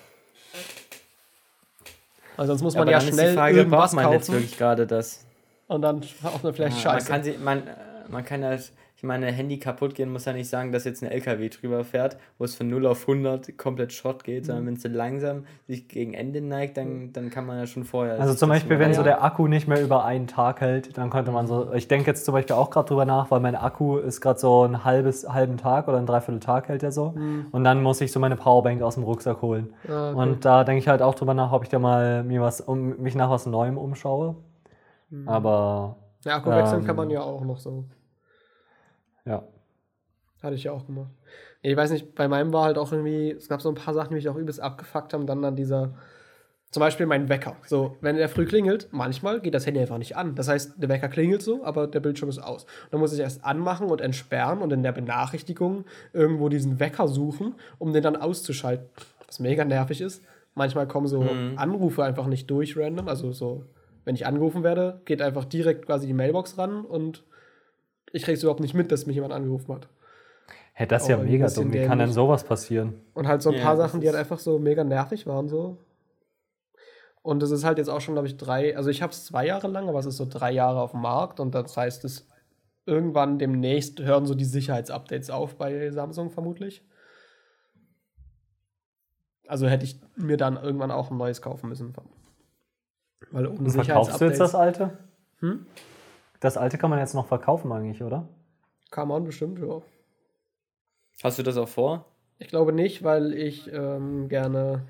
[2.35, 4.57] Weil sonst muss man ja ist schnell die Frage, irgendwas braucht man jetzt kaufen wirklich
[4.57, 5.25] gerade das?
[5.67, 7.11] und dann kauft man vielleicht Ja, man Scheiße.
[7.11, 7.71] kann sie, man, äh,
[8.09, 11.09] man kann halt, ich meine, Handy kaputt gehen muss ja nicht sagen, dass jetzt ein
[11.09, 14.47] LKW drüber fährt, wo es von 0 auf 100 komplett Schrott geht, Mhm.
[14.47, 17.85] sondern wenn es so langsam sich gegen Ende neigt, dann, dann kann man ja schon
[17.85, 18.19] vorher.
[18.19, 21.31] Also zum Beispiel, wenn so der Akku nicht mehr über einen Tag hält, dann könnte
[21.31, 24.19] man so, ich denke jetzt zum Beispiel auch gerade drüber nach, weil mein Akku ist
[24.19, 27.13] gerade so ein halbes, halben Tag oder ein Dreiviertel Tag hält er so.
[27.53, 29.71] Und dann muss ich so meine Powerbank aus dem Rucksack holen.
[29.87, 30.19] Ah, okay.
[30.19, 33.01] Und da denke ich halt auch drüber nach, ob ich da mal mir was, um,
[33.01, 34.35] mich nach was Neuem umschaue.
[35.25, 37.85] Aber Ja, Akku wechseln ähm, kann man ja auch noch so.
[39.29, 39.47] Ja.
[40.41, 41.11] Hatte ich ja auch gemacht.
[41.61, 44.09] Ich weiß nicht, bei meinem war halt auch irgendwie, es gab so ein paar Sachen,
[44.09, 45.27] die mich auch übelst abgefuckt haben.
[45.27, 45.93] Dann an dieser,
[46.71, 47.57] zum Beispiel mein Wecker.
[47.65, 50.35] So, wenn der früh klingelt, manchmal geht das Handy einfach nicht an.
[50.35, 52.65] Das heißt, der Wecker klingelt so, aber der Bildschirm ist aus.
[52.89, 57.55] Dann muss ich erst anmachen und entsperren und in der Benachrichtigung irgendwo diesen Wecker suchen,
[57.77, 58.87] um den dann auszuschalten.
[59.27, 60.23] Was mega nervig ist.
[60.55, 61.21] Manchmal kommen so
[61.57, 63.09] Anrufe einfach nicht durch random.
[63.09, 63.65] Also so,
[64.05, 67.23] wenn ich angerufen werde, geht einfach direkt quasi die Mailbox ran und
[68.11, 69.87] ich krieg's überhaupt nicht mit, dass mich jemand angerufen hat.
[70.73, 71.73] Hey, das ist ja ein mega dumm.
[71.73, 73.01] Wie kann denn sowas passieren?
[73.13, 75.77] Und halt so ein Ja, paar Sachen, die halt einfach so mega nervig waren, so.
[77.21, 79.45] Und das ist halt jetzt auch schon, glaube ich, drei, also ich habe es zwei
[79.45, 82.27] Jahre lang, aber es ist so drei Jahre auf dem Markt und das heißt, es
[82.85, 86.81] irgendwann demnächst hören so die Sicherheitsupdates auf bei Samsung vermutlich.
[89.47, 91.93] Also hätte ich mir dann irgendwann auch ein neues kaufen müssen.
[93.31, 94.97] Weil ohne verkaufst du jetzt das Sicherheitsupdates alte?
[95.39, 95.65] Hm?
[96.39, 98.27] Das alte kann man jetzt noch verkaufen eigentlich, oder?
[98.91, 99.81] kann man bestimmt, ja.
[101.23, 102.05] Hast du das auch vor?
[102.39, 104.87] Ich glaube nicht, weil ich ähm, gerne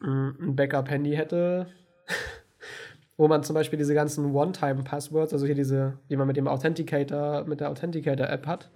[0.00, 1.66] ein Backup-Handy hätte,
[3.16, 7.44] wo man zum Beispiel diese ganzen One-Time-Passwords, also hier diese, die man mit dem Authenticator,
[7.44, 8.70] mit der Authenticator-App hat,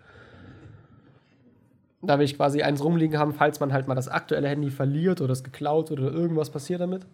[2.02, 5.20] da will ich quasi eins rumliegen haben, falls man halt mal das aktuelle Handy verliert
[5.20, 7.06] oder es geklaut oder irgendwas passiert damit,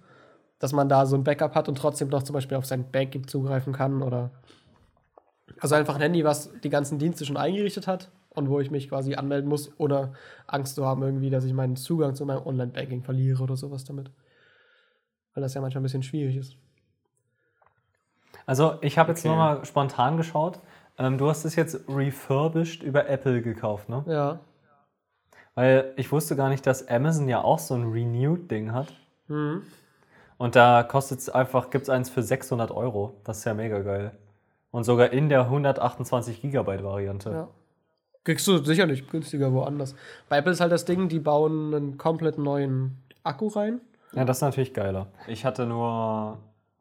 [0.63, 3.27] dass man da so ein Backup hat und trotzdem noch zum Beispiel auf sein Banking
[3.27, 4.31] zugreifen kann oder
[5.59, 8.89] also einfach ein Handy, was die ganzen Dienste schon eingerichtet hat und wo ich mich
[8.89, 10.13] quasi anmelden muss, ohne
[10.47, 14.13] Angst zu haben irgendwie, dass ich meinen Zugang zu meinem Online-Banking verliere oder sowas damit.
[15.35, 16.57] Weil das ja manchmal ein bisschen schwierig ist.
[18.47, 19.31] Also ich habe jetzt Okay.
[19.31, 20.61] nochmal spontan geschaut.
[20.97, 24.05] Ähm, du hast es jetzt refurbished über Apple gekauft, ne?
[24.07, 24.39] Ja.
[25.57, 28.93] Weil ich wusste gar nicht, dass Amazon ja auch so ein Renewed-Ding hat.
[29.27, 29.63] Mhm.
[30.43, 33.15] Und da kostet es einfach, gibt es eins für 600 Euro.
[33.23, 34.11] Das ist ja mega geil.
[34.73, 37.31] Und sogar in der 128 Gigabyte Variante.
[37.31, 37.49] Ja.
[38.25, 39.95] Kriegst du sicherlich günstiger woanders.
[40.29, 43.81] Bei Apple ist halt das Ding, die bauen einen komplett neuen Akku rein.
[44.15, 45.07] Ja, das ist natürlich geiler.
[45.29, 46.39] Ich hatte nur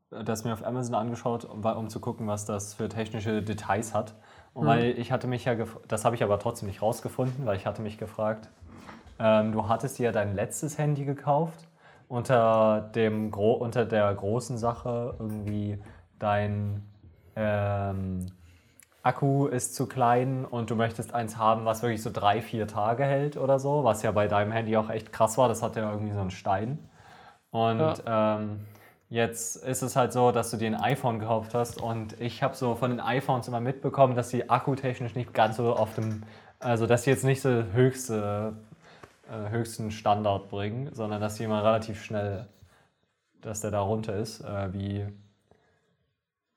[0.10, 4.16] das mir auf Amazon angeschaut, um, um zu gucken, was das für technische Details hat.
[4.56, 5.56] Und weil ich hatte mich ja,
[5.88, 8.50] das habe ich aber trotzdem nicht rausgefunden, weil ich hatte mich gefragt,
[9.20, 11.68] ähm, du hattest dir ja dein letztes Handy gekauft
[12.12, 15.80] unter, dem Gro unter der großen Sache irgendwie
[16.20, 16.84] dein
[17.38, 18.26] ähm,
[19.02, 23.06] Akku ist zu klein und du möchtest eins haben, was wirklich so drei, vier Tage
[23.06, 25.48] hält oder so, was ja bei deinem Handy auch echt krass war.
[25.48, 26.80] Das hat ja irgendwie so einen Stein.
[27.50, 28.66] Und ähm,
[29.10, 32.56] jetzt ist es halt so, dass du dir ein iPhone gekauft hast und ich habe
[32.56, 36.24] so von den iPhones immer mitbekommen, dass die akkutechnisch nicht ganz so auf dem,
[36.60, 38.58] also dass sie jetzt nicht so höchste,
[39.32, 42.48] äh, höchsten Standard bringen, sondern dass immer relativ schnell,
[43.42, 44.42] dass der da runter ist.
[44.42, 45.08] Äh, wie,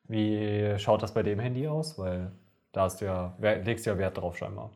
[0.08, 1.98] wie schaut das bei dem Handy aus?
[1.98, 2.32] Weil
[2.72, 4.70] da hast du ja, legst du ja Wert drauf scheinbar.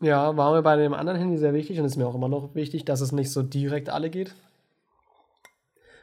[0.00, 2.54] Ja, war mir bei dem anderen Handy sehr wichtig und ist mir auch immer noch
[2.54, 4.34] wichtig, dass es nicht so direkt alle geht.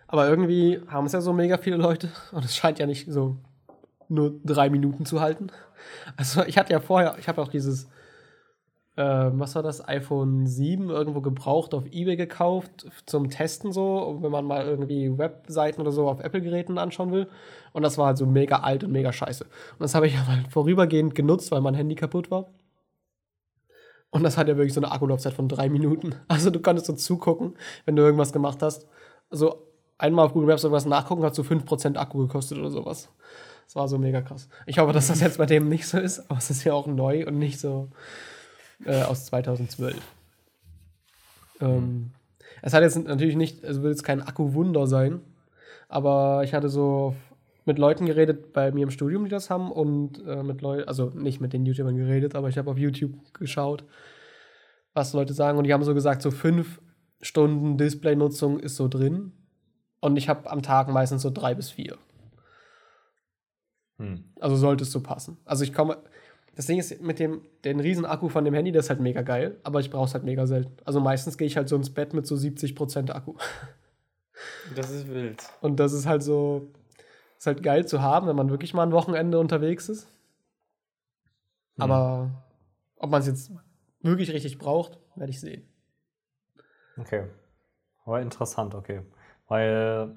[0.07, 3.37] Aber irgendwie haben es ja so mega viele Leute und es scheint ja nicht so
[4.07, 5.51] nur drei Minuten zu halten.
[6.17, 7.89] Also ich hatte ja vorher, ich habe auch dieses,
[8.99, 14.31] äh, was war das, iPhone 7 irgendwo gebraucht auf Ebay gekauft zum Testen so, wenn
[14.31, 17.29] man mal irgendwie Webseiten oder so auf Apple-Geräten anschauen will.
[17.71, 19.45] Und das war halt so mega alt und mega scheiße.
[19.45, 22.47] Und das habe ich mal vorübergehend genutzt, weil mein Handy kaputt war.
[24.09, 26.15] Und das hat ja wirklich so eine Akkulaufzeit von drei Minuten.
[26.27, 28.85] Also du konntest so zugucken, wenn du irgendwas gemacht hast.
[29.29, 29.65] Also
[29.97, 33.09] einmal auf Google Maps irgendwas nachgucken, hat so 5% Akku gekostet oder sowas.
[33.65, 34.49] Das war so mega krass.
[34.65, 36.87] Ich hoffe, dass das jetzt bei dem nicht so ist, aber es ist ja auch
[36.87, 37.89] neu und nicht so
[38.85, 39.95] äh, aus 2012.
[41.61, 42.11] Ähm,
[42.61, 45.21] es hat jetzt natürlich nicht, es wird jetzt kein Akkuwunder sein,
[45.87, 47.15] aber ich hatte so
[47.65, 51.11] mit Leuten geredet bei mir im Studium, die das haben und äh, mit Leuten, also
[51.13, 53.83] nicht mit den YouTubern geredet, aber ich habe auf YouTube geschaut,
[54.93, 56.81] was Leute sagen und die haben so gesagt, so fünf
[57.21, 59.33] Stunden Displaynutzung ist so drin
[59.99, 61.97] und ich habe am Tag meistens so drei bis vier.
[63.99, 64.23] Hm.
[64.39, 65.37] Also sollte es so passen.
[65.45, 65.97] Also ich komme.
[66.59, 69.21] Das Ding ist, mit dem den riesen Akku von dem Handy, das ist halt mega
[69.21, 70.75] geil, aber ich brauche es halt mega selten.
[70.83, 73.35] Also meistens gehe ich halt so ins Bett mit so 70% Akku.
[74.75, 75.41] Das ist wild.
[75.61, 76.67] Und das ist halt so,
[77.37, 80.09] ist halt geil zu haben, wenn man wirklich mal ein Wochenende unterwegs ist.
[81.77, 82.43] Aber
[82.97, 83.53] ob man es jetzt
[84.01, 85.65] wirklich richtig braucht, werde ich sehen.
[86.97, 87.23] Okay.
[88.03, 89.01] Aber interessant, okay.
[89.47, 90.13] Weil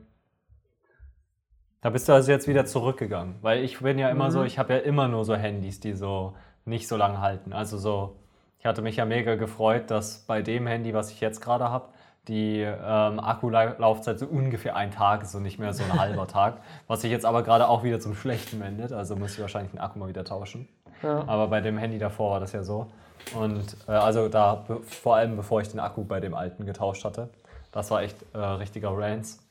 [1.83, 3.35] da bist du also jetzt wieder zurückgegangen.
[3.43, 6.35] Weil ich bin ja immer so, ich habe ja immer nur so Handys, die so
[6.65, 7.53] nicht so lange halten.
[7.53, 8.17] Also so,
[8.61, 11.89] ich hatte mich ja mega gefreut, dass bei dem Handy, was ich jetzt gerade habe,
[12.29, 16.59] die ähm, Akkulaufzeit so ungefähr ein Tag ist und nicht mehr so ein halber Tag.
[16.87, 18.93] Was sich jetzt aber gerade auch wieder zum Schlechten wendet.
[18.93, 20.69] Also muss ich wahrscheinlich den Akku mal wieder tauschen.
[21.03, 21.25] Ja.
[21.27, 22.87] Aber bei dem Handy davor war das ja so.
[23.35, 27.29] Und äh, also da, vor allem bevor ich den Akku bei dem alten getauscht hatte,
[27.73, 29.42] das war echt äh, richtiger Rants.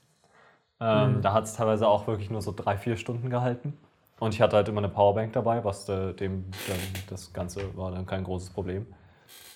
[0.81, 3.77] Ähm, Da hat es teilweise auch wirklich nur so drei, vier Stunden gehalten.
[4.19, 6.77] Und ich hatte halt immer eine Powerbank dabei, was äh, dem dann
[7.09, 8.85] das Ganze war dann kein großes Problem.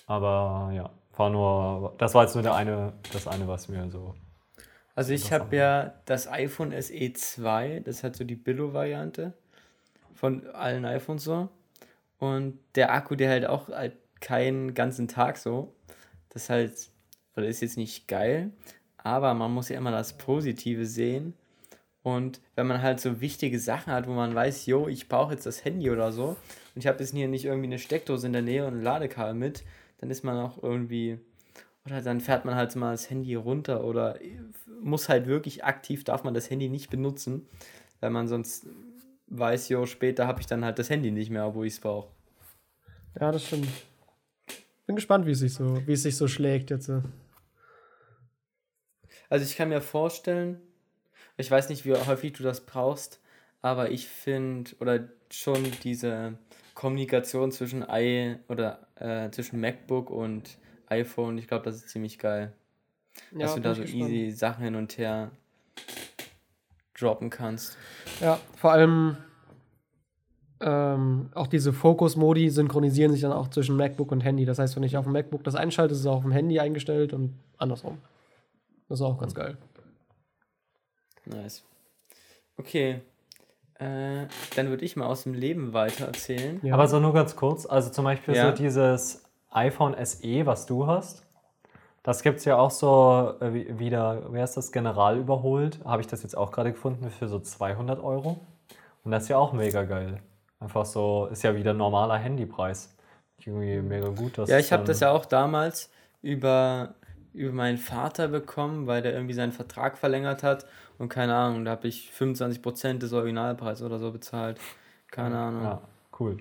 [0.06, 4.14] Aber ja, war nur, das war jetzt nur der eine, das eine, was mir so.
[4.94, 9.34] Also ich habe ja das iPhone SE 2, das hat so die Billo-Variante
[10.14, 11.48] von allen iPhones so.
[12.18, 15.74] Und der Akku, der hält auch halt keinen ganzen Tag so.
[16.30, 16.88] Das halt,
[17.36, 18.50] oder ist jetzt nicht geil,
[19.06, 21.34] aber man muss ja immer das Positive sehen.
[22.02, 25.46] Und wenn man halt so wichtige Sachen hat, wo man weiß, yo, ich brauche jetzt
[25.46, 26.36] das Handy oder so, und
[26.74, 29.64] ich habe jetzt hier nicht irgendwie eine Steckdose in der Nähe und ein Ladekabel mit,
[29.98, 31.18] dann ist man auch irgendwie,
[31.84, 34.18] oder dann fährt man halt mal das Handy runter oder
[34.80, 37.46] muss halt wirklich aktiv, darf man das Handy nicht benutzen,
[38.00, 38.66] weil man sonst
[39.28, 42.08] weiß, jo, später habe ich dann halt das Handy nicht mehr, wo ich es brauche.
[43.20, 43.68] Ja, das stimmt.
[44.86, 46.90] Bin gespannt, wie es sich so, wie es sich so schlägt jetzt.
[49.28, 50.60] Also ich kann mir vorstellen,
[51.36, 53.20] ich weiß nicht, wie häufig du das brauchst,
[53.62, 56.38] aber ich finde, oder schon diese
[56.74, 60.58] Kommunikation zwischen i oder äh, zwischen MacBook und
[60.88, 62.52] iPhone, ich glaube, das ist ziemlich geil.
[63.32, 64.10] dass du da so gespannt.
[64.10, 65.30] easy Sachen hin und her
[66.94, 67.76] droppen kannst.
[68.20, 69.16] Ja, vor allem
[70.60, 74.44] ähm, auch diese Fokus-Modi synchronisieren sich dann auch zwischen MacBook und Handy.
[74.44, 76.58] Das heißt, wenn ich auf dem MacBook das einschalte, ist es auch auf dem Handy
[76.60, 77.98] eingestellt und andersrum.
[78.88, 79.56] Das ist auch ganz geil.
[81.24, 81.64] Nice.
[82.56, 83.00] Okay.
[83.78, 86.60] Äh, dann würde ich mal aus dem Leben weiter erzählen.
[86.62, 86.74] Ja.
[86.74, 88.50] Aber so nur ganz kurz, also zum Beispiel Ja.
[88.50, 91.24] so dieses iPhone SE, was du hast,
[92.02, 96.00] das gibt es ja auch so äh, wie- wieder, wer ist das, General überholt, habe
[96.00, 98.38] ich das jetzt auch gerade gefunden für so 200 Euro.
[99.04, 100.20] Und das ist ja auch mega geil.
[100.58, 102.94] Einfach so, ist ja wieder normaler Handypreis.
[103.38, 104.38] Irgendwie mega gut.
[104.38, 105.90] dass Ja, ich habe das ja auch damals
[106.22, 106.94] über,
[107.36, 110.66] über meinen Vater bekommen, weil der irgendwie seinen Vertrag verlängert hat.
[110.98, 114.58] Und keine Ahnung, da habe ich 25% des Originalpreises oder so bezahlt.
[115.10, 115.62] Keine Ahnung.
[115.62, 115.80] Ja,
[116.18, 116.38] cool.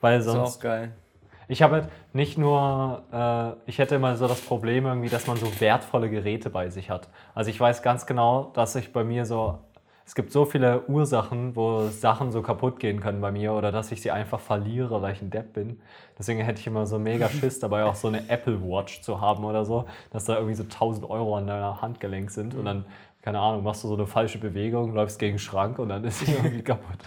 [0.00, 0.92] Weil das ist sonst, auch geil.
[1.46, 5.36] Ich habe halt nicht nur, äh, ich hätte immer so das Problem irgendwie, dass man
[5.36, 7.08] so wertvolle Geräte bei sich hat.
[7.34, 9.58] Also ich weiß ganz genau, dass ich bei mir so,
[10.10, 13.92] es gibt so viele Ursachen, wo Sachen so kaputt gehen können bei mir oder dass
[13.92, 15.80] ich sie einfach verliere, weil ich ein Depp bin.
[16.18, 19.44] Deswegen hätte ich immer so mega Schiss dabei, auch so eine Apple Watch zu haben
[19.44, 22.86] oder so, dass da irgendwie so 1000 Euro an deiner Handgelenk sind und dann,
[23.22, 26.26] keine Ahnung, machst du so eine falsche Bewegung, läufst gegen den Schrank und dann ist
[26.26, 26.98] sie irgendwie kaputt.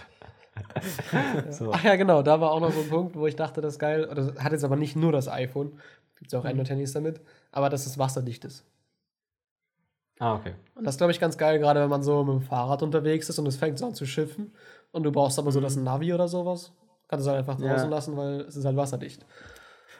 [1.50, 1.72] so.
[1.74, 3.80] Ach ja, genau, da war auch noch so ein Punkt, wo ich dachte, das ist
[3.80, 4.06] geil.
[4.06, 5.78] Oder das hat jetzt aber nicht nur das iPhone.
[6.16, 7.20] Gibt ja auch Android-Handys damit.
[7.52, 8.64] Aber dass es wasserdicht ist.
[10.18, 10.54] Ah, okay.
[10.74, 13.28] Und das ist, glaube ich, ganz geil, gerade wenn man so mit dem Fahrrad unterwegs
[13.28, 14.52] ist und es fängt so an zu schiffen.
[14.92, 16.72] Und du brauchst aber so das Navi oder sowas.
[17.08, 17.96] Kannst du es halt einfach draußen Ja.
[17.96, 19.26] lassen, weil es ist halt wasserdicht.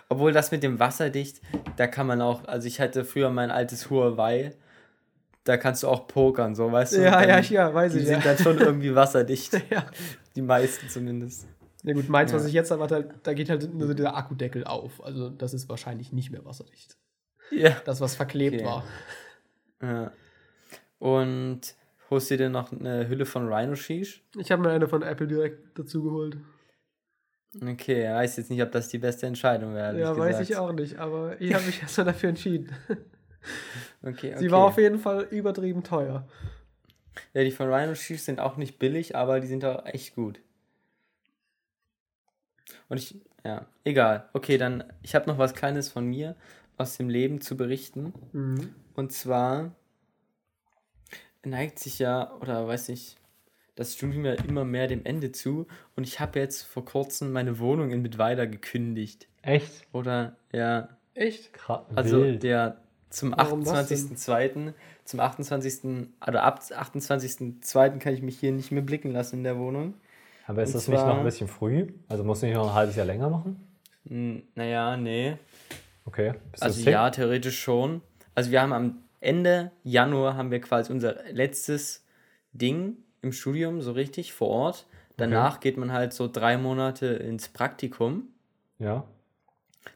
[0.09, 1.41] Obwohl das mit dem Wasserdicht,
[1.77, 4.53] da kann man auch, also ich hatte früher mein altes Huawei,
[5.45, 7.03] da kannst du auch pokern, so weißt du.
[7.03, 8.33] Ja, ja, ich- ja, weiß Die ich, sind ja.
[8.35, 9.53] dann schon irgendwie wasserdicht.
[9.71, 9.85] ja.
[10.37, 11.47] Die meisten zumindest.
[11.83, 12.49] Ja gut, meins, was Ja.
[12.49, 15.05] ich jetzt habe, halt, da geht halt nur so dieser Akkudeckel auf.
[15.05, 16.97] Also das ist wahrscheinlich nicht mehr wasserdicht.
[17.51, 17.77] Ja.
[17.85, 18.65] Das, was verklebt Okay.
[18.65, 18.85] war.
[19.85, 20.13] Ja.
[20.99, 21.61] Und
[22.11, 24.23] holst du dir noch eine Hülle von Rhino Sheesh?
[24.37, 26.37] Ich habe mir eine von Apple direkt dazu geholt.
[27.63, 29.99] Okay, weiß jetzt nicht, ob das die beste Entscheidung wäre.
[29.99, 30.51] Ja, weiß gesagt.
[30.51, 32.73] ich auch nicht, aber ich habe mich erstmal dafür entschieden.
[34.03, 34.39] Okay, okay.
[34.39, 36.27] Sie war auf jeden Fall übertrieben teuer.
[37.33, 40.41] Ja, die von Rhino Sheesh sind auch nicht billig, aber die sind auch echt gut.
[42.89, 44.29] Und ich, ja, egal.
[44.33, 46.37] Okay, dann, ich habe noch was Kleines von mir
[46.77, 48.13] aus dem Leben zu berichten.
[48.33, 48.75] Mhm.
[48.95, 49.73] Und zwar
[51.45, 53.17] neigt sich ja, oder weiß ich,
[53.77, 55.67] das Studium ja immer mehr dem Ende zu.
[55.97, 59.27] Und ich habe jetzt vor kurzem meine Wohnung in Mittweida gekündigt.
[59.43, 59.87] Echt?
[59.93, 61.51] Oder, ja, Echt?
[61.95, 62.43] Also wild.
[62.43, 62.79] der
[63.11, 63.99] zum Warum das denn?
[64.17, 64.73] 28.02.
[65.05, 66.09] Zum 28.
[66.27, 67.99] oder ab 28.02.
[67.99, 69.95] kann ich mich hier nicht mehr blicken lassen in der Wohnung.
[70.47, 71.87] Aber ist und das nicht noch zwar- ein bisschen früh?
[72.09, 73.57] Also musst du nicht noch ein halbes Jahr länger machen?
[74.09, 75.37] Hm, naja, nee.
[76.05, 76.35] Okay.
[76.51, 78.03] Bist Also ja, theoretisch schon.
[78.35, 82.05] Also wir haben am Ende Januar haben wir quasi unser letztes
[82.53, 84.87] Ding im Studium, so richtig, vor Ort.
[85.17, 88.29] Danach geht man halt so drei Monate ins Praktikum.
[88.79, 89.05] Ja.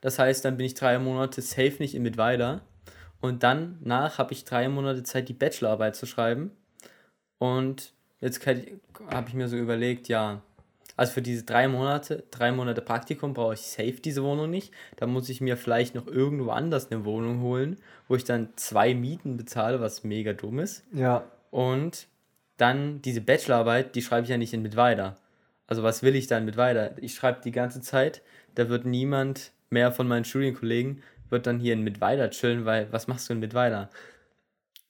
[0.00, 2.62] Das heißt, dann bin ich drei Monate safe nicht in Mittweida.
[3.20, 6.52] Und dann nach habe ich drei Monate Zeit, die Bachelorarbeit zu schreiben.
[7.38, 10.42] Und jetzt habe ich mir so überlegt, ja,
[10.98, 14.72] also für diese drei Monate, drei Monate Praktikum brauche ich safe diese Wohnung nicht.
[14.96, 17.76] Da muss ich mir vielleicht noch irgendwo anders eine Wohnung holen,
[18.08, 20.84] wo ich dann zwei Mieten bezahle, was mega dumm ist.
[20.92, 21.24] Ja.
[21.50, 22.08] Und
[22.56, 25.16] dann diese Bachelorarbeit, die schreibe ich ja nicht in Mittweida.
[25.68, 26.96] Also was will ich dann mit weiter?
[27.00, 28.22] Ich schreibe die ganze Zeit,
[28.56, 33.06] da wird niemand mehr von meinen Studienkollegen wird dann hier in Mittweida chillen, weil was
[33.06, 33.88] machst du in Mittweida?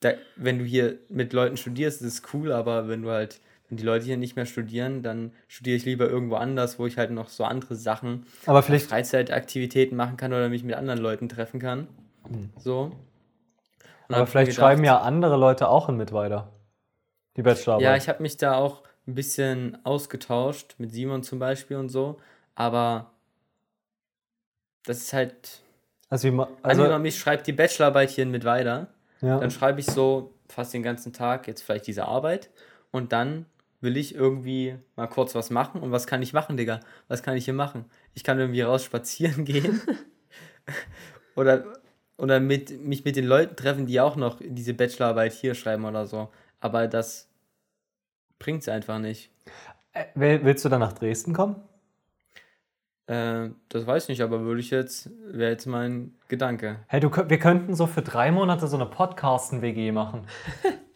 [0.00, 3.76] Da, wenn du hier mit Leuten studierst, ist es cool, aber wenn du halt, wenn
[3.76, 7.10] die Leute hier nicht mehr studieren, dann studiere ich lieber irgendwo anders, wo ich halt
[7.10, 11.60] noch so andere Sachen, Aber vielleicht, Freizeitaktivitäten machen kann oder mich mit anderen Leuten treffen
[11.60, 11.86] kann.
[12.58, 12.92] So.
[14.08, 16.50] Und aber vielleicht mir schreiben gedacht- ja andere Leute auch in mit weiter.
[17.36, 17.84] Die Bachelorarbeit.
[17.84, 22.18] Ja, ich habe mich da auch ein bisschen ausgetauscht, mit Simon zum Beispiel und so,
[22.54, 23.10] aber
[24.84, 25.60] das ist halt.
[26.08, 28.88] also, wie Also, angenommen, ich schreibe die Bachelorarbeit hier mit weiter,
[29.20, 29.38] ja.
[29.38, 32.48] dann schreibe ich so fast den ganzen Tag jetzt vielleicht diese Arbeit
[32.90, 33.44] und dann
[33.80, 36.80] will ich irgendwie mal kurz was machen und was kann ich machen, Digga?
[37.08, 37.84] Was kann ich hier machen?
[38.14, 39.80] Ich kann irgendwie raus spazieren gehen
[41.36, 41.64] oder,
[42.16, 46.06] oder mit, mich mit den Leuten treffen, die auch noch diese Bachelorarbeit hier schreiben oder
[46.06, 46.28] so,
[46.60, 47.28] aber das
[48.38, 49.30] bringt's einfach nicht.
[49.92, 51.56] Äh, will- Willst du dann nach Dresden kommen?
[53.06, 56.80] Äh, das weiß ich nicht, aber würde ich jetzt, wäre jetzt mein Gedanke.
[56.88, 60.26] Hey, du, wir könnten so für drei Monate so eine Podcasten-WG machen.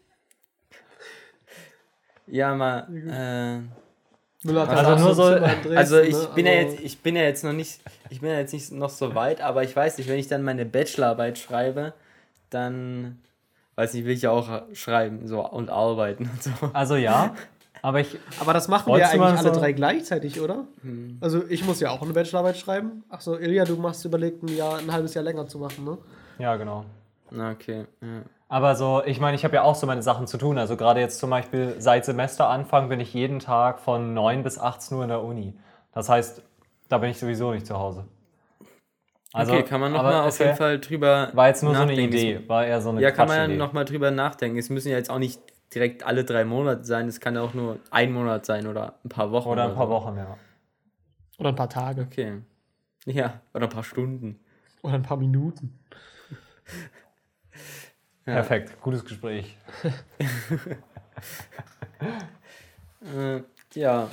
[2.35, 2.89] Ja, mal,
[4.45, 6.29] äh, Also halt nur so- Dresden, Also ich ne?
[6.35, 8.73] bin ja Also- jetzt, ich bin ja jetzt noch nicht, ich bin ja jetzt nicht
[8.73, 11.93] noch so weit, aber ich weiß nicht, wenn ich dann meine Bachelorarbeit schreibe,
[12.51, 13.19] dann
[13.77, 16.51] weiß nicht, will ich ja auch schreiben so und arbeiten und so.
[16.73, 17.35] Also ja,
[17.83, 20.65] aber ich, Aber das machen wir ja eigentlich alle so- drei gleichzeitig, oder?
[20.83, 21.19] Hm.
[21.21, 23.05] Also ich muss ja auch eine Bachelorarbeit schreiben.
[23.11, 25.99] Achso, Ilja, du machst überlegt, ein Jahr, ein halbes Jahr länger zu machen, ne?
[26.39, 26.87] ja genau.
[27.35, 27.87] Okay.
[28.01, 28.23] Ja.
[28.49, 30.59] Aber so, ich meine, ich habe ja auch so meine Sachen zu tun.
[30.59, 34.97] Also gerade jetzt zum Beispiel seit Semesteranfang bin ich jeden Tag von 9 bis 18
[34.97, 35.55] Uhr in der Uni.
[35.93, 36.43] Das heißt,
[36.89, 38.07] da bin ich sowieso nicht zu Hause.
[39.33, 42.15] Also, okay, kann man nochmal auf jeden Fall drüber War jetzt nur so eine nachdenken.
[42.15, 44.59] Idee, war eher so eine Ja, kann man ja nochmal drüber nachdenken.
[44.59, 45.41] Es müssen ja jetzt auch nicht
[45.75, 49.09] direkt alle drei Monate sein, es kann ja auch nur ein Monat sein oder ein
[49.09, 49.49] paar Wochen.
[49.49, 49.93] Oder ein paar so.
[49.93, 50.37] Wochen, ja.
[51.39, 52.03] Oder ein paar Tage.
[52.03, 52.43] Okay.
[53.07, 54.39] Ja, oder ein paar Stunden.
[54.83, 55.79] Oder ein paar Minuten.
[58.25, 58.35] Ja.
[58.35, 59.57] Perfekt, gutes Gespräch.
[63.17, 63.43] Äh,
[63.75, 64.09] ja,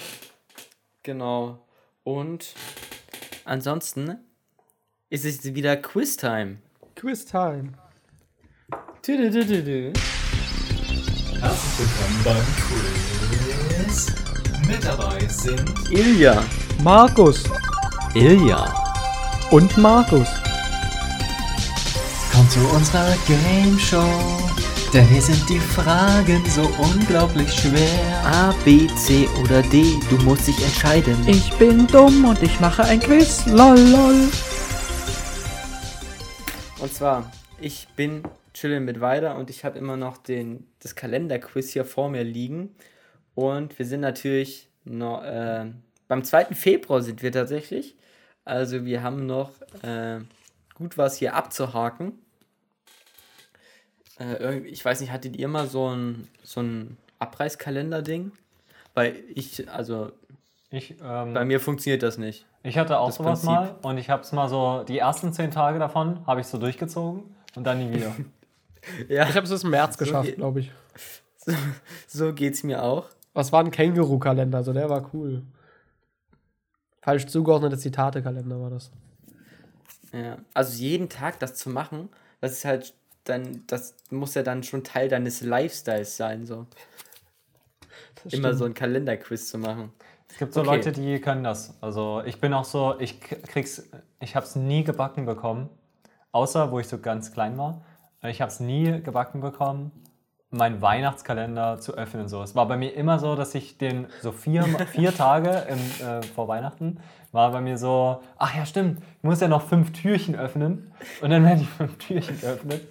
[1.04, 1.60] genau.
[2.04, 2.56] Und
[3.46, 4.18] ansonsten
[5.12, 6.58] ist es wieder Quiz-Time.
[6.96, 7.74] Quiz-Time.
[11.40, 12.46] Herzlich willkommen beim
[13.86, 14.08] Quiz.
[14.68, 16.44] Mit dabei sind Ilja.
[16.82, 17.44] Markus.
[18.16, 18.74] Ilja.
[19.52, 20.49] Und Markus.
[22.50, 24.20] Zu unserer Game Show.
[24.92, 28.24] Denn hier sind die Fragen so unglaublich schwer.
[28.26, 30.00] A, B, C oder D.
[30.10, 31.16] Du musst dich entscheiden.
[31.28, 33.46] Ich bin dumm und ich mache ein Quiz.
[33.46, 34.30] Lol, lol.
[36.80, 37.32] Und zwar,
[37.62, 38.24] ich bin
[38.56, 42.76] chillen mit weiter und ich habe immer noch den, das Kalenderquiz hier vor mir liegen.
[43.36, 45.68] Und wir sind natürlich noch, äh,
[46.08, 46.46] beim 2.
[46.56, 47.96] Februar sind wir tatsächlich.
[48.44, 49.52] Also wir haben noch
[49.84, 50.22] äh,
[50.74, 52.14] gut was hier abzuhaken.
[54.20, 58.32] Äh, ich weiß nicht, hattet ihr mal so ein, so ein Abreißkalender-Ding?
[58.94, 60.12] Weil ich, also
[60.72, 62.46] Ich, ähm, bei mir funktioniert das nicht.
[62.64, 63.50] ich hatte auch das sowas Prinzip.
[63.50, 66.58] mal und ich habe es mal so, die ersten zehn Tage davon habe ich so
[66.58, 67.24] durchgezogen
[67.56, 68.16] und dann nie wieder.
[69.10, 70.72] Ja, Ich habe es bis März So geschafft, geht- glaube ich.
[71.38, 71.52] so,
[72.08, 73.08] so geht's mir auch.
[73.34, 74.58] Was war ein Känguru-Kalender?
[74.60, 75.44] Also der war cool.
[77.02, 78.90] Falsch zugeordnete Zitate-Kalender war das.
[80.14, 82.10] Ja, also jeden Tag das zu machen,
[82.42, 82.94] das ist halt
[83.30, 86.66] dann, das muss ja dann schon Teil deines Lifestyles sein, so.
[88.24, 88.60] Das Immer stimmt.
[88.60, 89.94] so ein Kalenderquiz zu machen.
[90.30, 90.70] Es gibt so Okay.
[90.70, 91.78] Leute, die können das.
[91.82, 95.70] Also ich bin auch so, ich krieg's, ich habe es nie gebacken bekommen,
[96.32, 97.84] außer wo ich so ganz klein war.
[98.24, 99.92] Ich habe es nie gebacken bekommen,
[100.52, 102.28] meinen Weihnachtskalender zu öffnen.
[102.28, 106.06] So, es war bei mir immer so, dass ich den so vier, vier Tage im,
[106.06, 107.00] äh, vor Weihnachten
[107.32, 111.30] war bei mir so, ach ja stimmt, ich muss ja noch fünf Türchen öffnen und
[111.30, 112.82] dann werden die fünf Türchen geöffnet.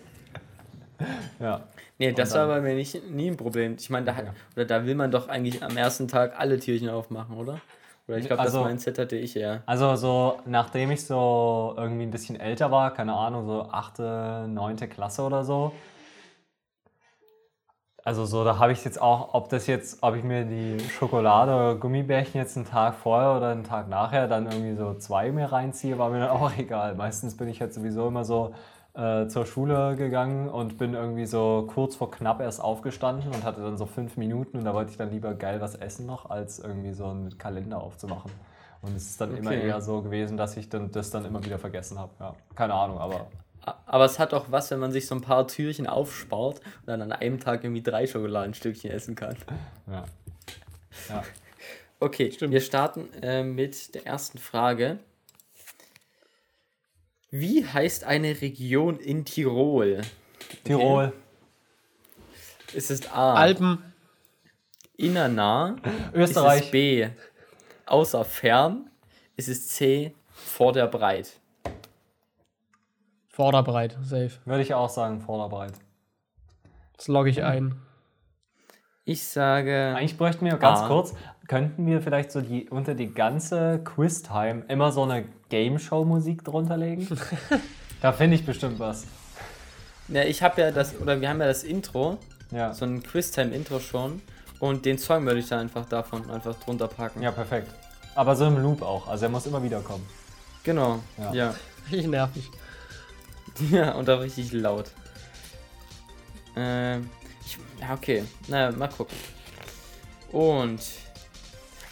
[1.41, 1.63] Ja.
[1.99, 3.77] Nee, das war bei mir nicht, nie ein Problem.
[3.79, 4.33] Ich meine, da, hat, Ja.
[4.55, 7.61] oder da will man doch eigentlich am ersten Tag alle Türchen aufmachen, oder?
[8.07, 9.63] Oder ich glaube, Also- das Mindset hatte ich ja.
[9.67, 14.89] Also so, nachdem ich so irgendwie ein bisschen älter war, keine Ahnung, so achte, neunte
[14.89, 15.73] Klasse oder so.
[18.05, 21.53] Also so, da habe ich jetzt auch, ob das jetzt, ob ich mir die Schokolade
[21.53, 25.53] oder Gummibärchen jetzt einen Tag vorher oder einen Tag nachher dann irgendwie so zwei mir
[25.53, 26.95] reinziehe, war mir dann auch egal.
[26.95, 28.55] Meistens bin ich jetzt sowieso immer so
[28.99, 33.61] äh, zur Schule gegangen und bin irgendwie so kurz vor knapp erst aufgestanden und hatte
[33.63, 36.59] dann so fünf Minuten und da wollte ich dann lieber geil was essen noch, als
[36.59, 38.31] irgendwie so einen Kalender aufzumachen.
[38.83, 39.67] Und es ist dann immer Okay.
[39.69, 42.13] eher so gewesen, dass ich dann, das dann immer wieder vergessen habe.
[42.21, 43.27] Ja, keine Ahnung, aber
[43.87, 47.03] Aber es hat auch was, wenn man sich so ein paar Türchen aufspart und dann
[47.03, 49.37] an einem Tag irgendwie drei Schokoladenstückchen essen kann.
[49.87, 50.05] ja.
[51.09, 51.23] ja.
[52.01, 54.99] Okay, wir starten äh, mit der ersten Frage.
[57.31, 60.01] Wie heißt eine Region in Tirol?
[60.65, 61.13] Tirol,
[62.73, 63.35] Ist es A.
[63.35, 63.83] Alpen.
[64.97, 65.77] Innernah?
[66.13, 67.09] Ist es Österreich, B.
[67.87, 68.91] Außer fern?
[69.37, 70.15] Ist es C.
[70.31, 71.33] Vor der Breit?
[73.29, 74.33] Vorderbreit, safe.
[74.45, 75.73] würde ich auch sagen, Vorderbreit.
[76.97, 77.81] Das logge ich ein.
[79.05, 79.95] Ich sage.
[79.97, 80.89] Eigentlich bräuchten wir ganz Ah.
[80.89, 81.15] kurz,
[81.49, 87.09] könnten wir vielleicht so die unter die ganze Quiz-Time immer so eine Game-Show-Musik drunter legen?
[88.03, 89.07] da finde ich bestimmt was.
[90.09, 92.19] Ja, ich habe ja das, oder wir haben ja das Intro,
[92.51, 94.23] Ja, so ein Quiz-Time-Intro schon.
[94.61, 97.23] Und den Song würde ich dann einfach davon einfach drunter packen.
[97.23, 97.73] ja perfekt.
[98.15, 100.07] Aber so im Loop auch, also er muss immer wieder kommen.
[100.65, 101.01] Genau.
[101.17, 101.33] Ja.
[101.33, 101.55] Ja.
[101.91, 102.51] Richtig nervig.
[103.73, 104.85] Ja, und auch richtig laut.
[106.55, 107.11] Ähm,
[107.45, 108.23] ich, ja, okay.
[108.47, 109.17] Na, mal gucken.
[110.31, 110.81] Und.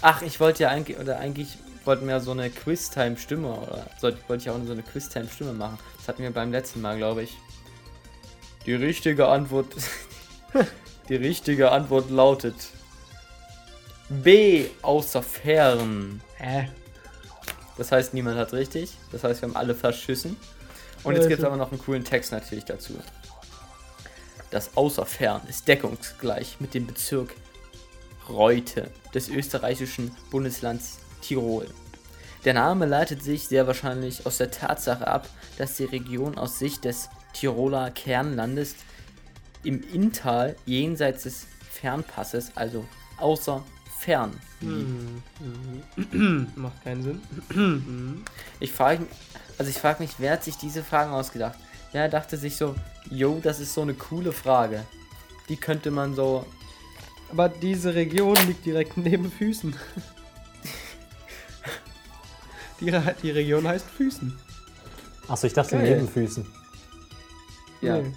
[0.02, 4.42] Ach, ich wollte ja eigentlich, oder eigentlich wollten wir so eine Quiz-Time-Stimme oder sollte, wollte
[4.42, 5.78] ich auch so eine Quiz-Time-Stimme machen.
[5.98, 7.36] Das hatten wir beim letzten Mal, glaube ich.
[8.66, 9.68] Die richtige Antwort.
[11.08, 12.56] die richtige Antwort lautet
[14.08, 16.20] B außer Fern.
[16.36, 16.68] Hä?
[17.76, 18.96] Das heißt, niemand hat richtig.
[19.12, 20.36] Das heißt, wir haben alle verschissen.
[21.02, 22.94] Und jetzt gibt es aber noch einen coolen Text natürlich dazu.
[24.50, 27.34] Das Außerfern ist deckungsgleich mit dem Bezirk
[28.28, 31.66] Reute des österreichischen Bundeslands Tirol.
[32.44, 36.84] Der Name leitet sich sehr wahrscheinlich aus der Tatsache ab, dass die Region aus Sicht
[36.84, 38.76] des Tiroler Kernlandes
[39.64, 42.84] im Inntal jenseits des Fernpasses, also
[43.18, 43.62] außer
[43.98, 44.32] Fern,
[46.56, 48.24] Macht keinen Sinn.
[48.60, 49.10] Ich frage mich,
[49.58, 51.58] also ich frage mich, wer hat sich diese Fragen ausgedacht?
[51.92, 52.74] Ja, er dachte sich so,
[53.10, 54.84] yo, das ist so eine coole Frage.
[55.48, 56.46] Die könnte man so.
[57.36, 59.76] Aber diese Region liegt direkt neben Füßen.
[62.80, 64.38] Die, Re- die Region heißt Füßen.
[65.28, 65.96] Achso, ich dachte Geil.
[65.96, 66.46] Nebenfüßen.
[67.82, 67.98] Ja.
[67.98, 68.12] Nee.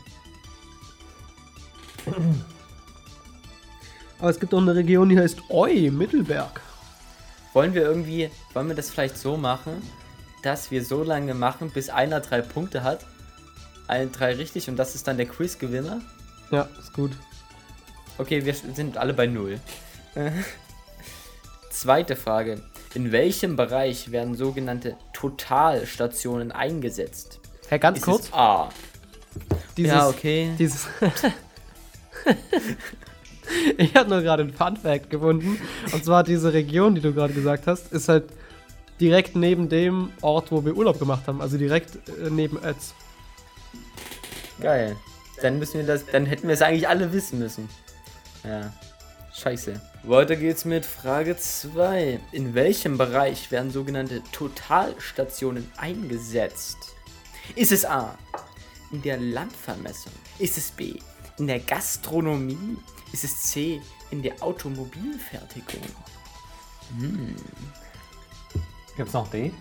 [4.20, 6.62] Aber es gibt auch eine Region, die heißt Oi, Mittelberg.
[7.54, 9.82] Wollen wir irgendwie, wollen wir das vielleicht so machen,
[10.44, 13.06] dass wir so lange machen, bis einer drei Punkte hat?
[13.88, 16.02] Ein drei richtig und das ist dann der Quizgewinner?
[16.52, 17.12] Ja, ist gut.
[18.20, 19.60] Okay, wir sind alle bei null.
[21.72, 22.62] Zweite Frage.
[22.94, 27.40] In welchem Bereich werden sogenannte Totalstationen eingesetzt?
[27.70, 28.34] Herr, ganz Ist kurz.
[28.34, 28.70] A.
[29.78, 30.52] Dieses, ja, okay.
[30.60, 30.88] Dieses.
[33.78, 35.58] ich habe nur gerade ein Fun Fact gefunden.
[35.94, 38.26] Und zwar diese Region, die du gerade gesagt hast, ist halt
[39.00, 41.40] direkt neben dem Ort, wo wir Urlaub gemacht haben.
[41.40, 42.94] Also direkt äh, neben Ötz.
[44.60, 44.98] Geil.
[45.42, 47.70] Dann müssen wir das, dann hätten wir es eigentlich alle wissen müssen.
[48.44, 48.74] Ja.
[49.34, 49.80] Scheiße.
[50.04, 52.20] Weiter geht's mit Frage 2.
[52.32, 56.78] In welchem Bereich werden sogenannte Totalstationen eingesetzt?
[57.56, 58.18] Ist es A.
[58.92, 60.14] In der Landvermessung?
[60.40, 60.96] Ist es B.
[61.38, 62.78] In der Gastronomie?
[63.14, 63.82] Ist es C.
[64.12, 65.84] In der Automobilfertigung?
[68.98, 69.54] Gibt's noch D?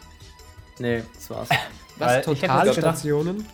[0.79, 1.49] Nee, das war's.
[1.99, 2.25] Was?
[2.25, 3.47] Totalstationen?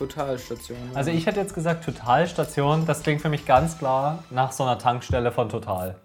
[0.00, 0.78] Totalstation.
[0.94, 4.78] Also ich hätte jetzt gesagt Totalstation, das klingt für mich ganz klar nach so einer
[4.78, 5.96] Tankstelle von Total.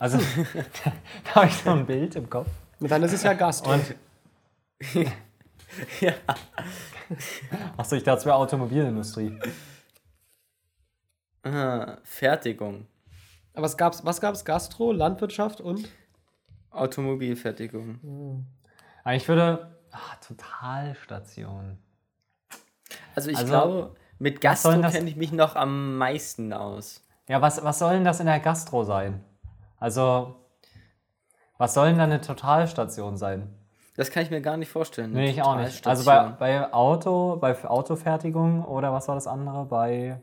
[0.00, 0.18] Also
[1.24, 2.48] da habe ich so ein Bild im Kopf.
[2.80, 3.74] Und dann ist es ja Gastro.
[3.74, 3.94] Und
[6.00, 6.12] ja.
[7.76, 9.38] achso, ich dachte, es wäre Automobilindustrie.
[11.44, 12.88] Ah, Fertigung.
[13.54, 14.44] Aber was gab's, was gab's?
[14.44, 15.88] Gastro, Landwirtschaft und?
[16.70, 18.44] Automobilfertigung.
[19.04, 19.76] Aber ich würde.
[19.92, 21.78] Ah, Totalstation.
[23.18, 27.04] Also ich Also, glaube, mit was Gastro kenne ich mich noch am meisten aus.
[27.26, 29.24] Ja, was, was soll denn das in der Gastro sein?
[29.76, 30.36] Also,
[31.56, 33.52] was soll denn da eine Totalstation sein?
[33.96, 35.12] Das kann ich mir gar nicht vorstellen.
[35.12, 35.84] Nee, ich auch nicht.
[35.84, 39.64] Also bei, bei Auto, bei Autofertigung oder was war das andere?
[39.64, 40.20] Bei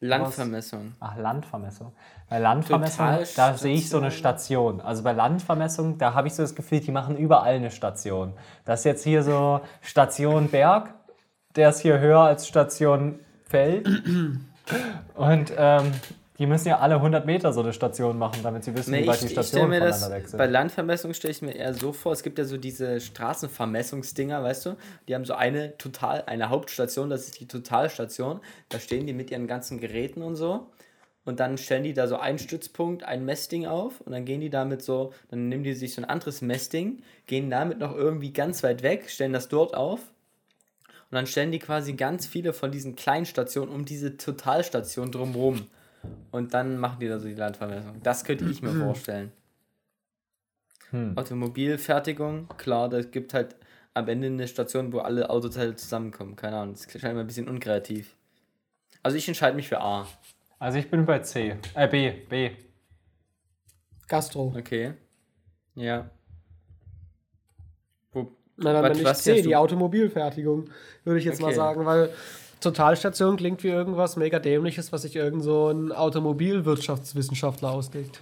[0.00, 0.92] Landvermessung.
[1.00, 1.94] Ach, Landvermessung.
[2.28, 4.82] Bei Landvermessung, da sehe ich so eine Station.
[4.82, 8.34] Also bei Landvermessung, da habe ich so das Gefühl, die machen überall eine Station.
[8.66, 10.92] Das ist jetzt hier so Station Berg,
[11.56, 13.88] der ist hier höher als Station Feld.
[15.14, 15.92] Und ähm,
[16.38, 19.06] die müssen ja alle 100 Meter so eine Station machen, damit sie wissen, Nee, wie
[19.06, 20.38] weit die ich, ich stelle Stationen mir das, weg sind.
[20.38, 24.66] bei Landvermessung stelle ich mir eher so vor, es gibt ja so diese Straßenvermessungsdinger, weißt
[24.66, 24.76] du,
[25.08, 29.30] die haben so eine total, eine Hauptstation, das ist die Totalstation, da stehen die mit
[29.30, 30.66] ihren ganzen Geräten und so
[31.24, 34.50] und dann stellen die da so einen Stützpunkt, ein Messding auf und dann gehen die
[34.50, 38.62] damit so, dann nehmen die sich so ein anderes Messding, gehen damit noch irgendwie ganz
[38.62, 40.00] weit weg, stellen das dort auf
[41.10, 45.68] und dann stellen die quasi ganz viele von diesen kleinen Stationen um diese Totalstation drumherum.
[46.32, 48.02] Und dann machen die da so die Landvermessung.
[48.02, 49.32] Das könnte ich mir vorstellen.
[50.90, 51.16] Hm.
[51.16, 53.56] Automobilfertigung, klar, das gibt halt
[53.94, 56.36] am Ende eine Station, wo alle Autoteile zusammenkommen.
[56.36, 58.14] Keine Ahnung, das scheint mir ein bisschen unkreativ.
[59.02, 60.06] Also ich entscheide mich für A.
[60.58, 61.56] Also ich bin bei C.
[61.74, 62.10] Äh, B.
[62.28, 62.50] B.
[64.08, 64.54] Gastro.
[64.56, 64.94] Okay.
[65.74, 66.10] Ja.
[68.58, 69.56] Na, dann Was- bin ich C, die?
[69.56, 70.70] Automobilfertigung,
[71.04, 71.56] würde ich jetzt mal Okay.
[71.56, 72.10] sagen, weil
[72.60, 78.20] Totalstation klingt wie irgendwas mega dämliches, was sich irgend so ein Automobilwirtschaftswissenschaftler ausdenkt.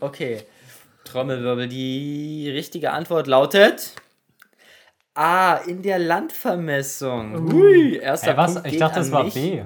[0.00, 0.42] Okay.
[1.04, 1.68] Trommelwirbel.
[1.68, 3.92] Die richtige Antwort lautet.
[5.14, 5.56] A.
[5.56, 7.52] In der Landvermessung.
[7.52, 8.52] Hui, erster Ey, was?
[8.54, 9.34] Punkt Ich geht dachte, an das war mich.
[9.34, 9.62] B.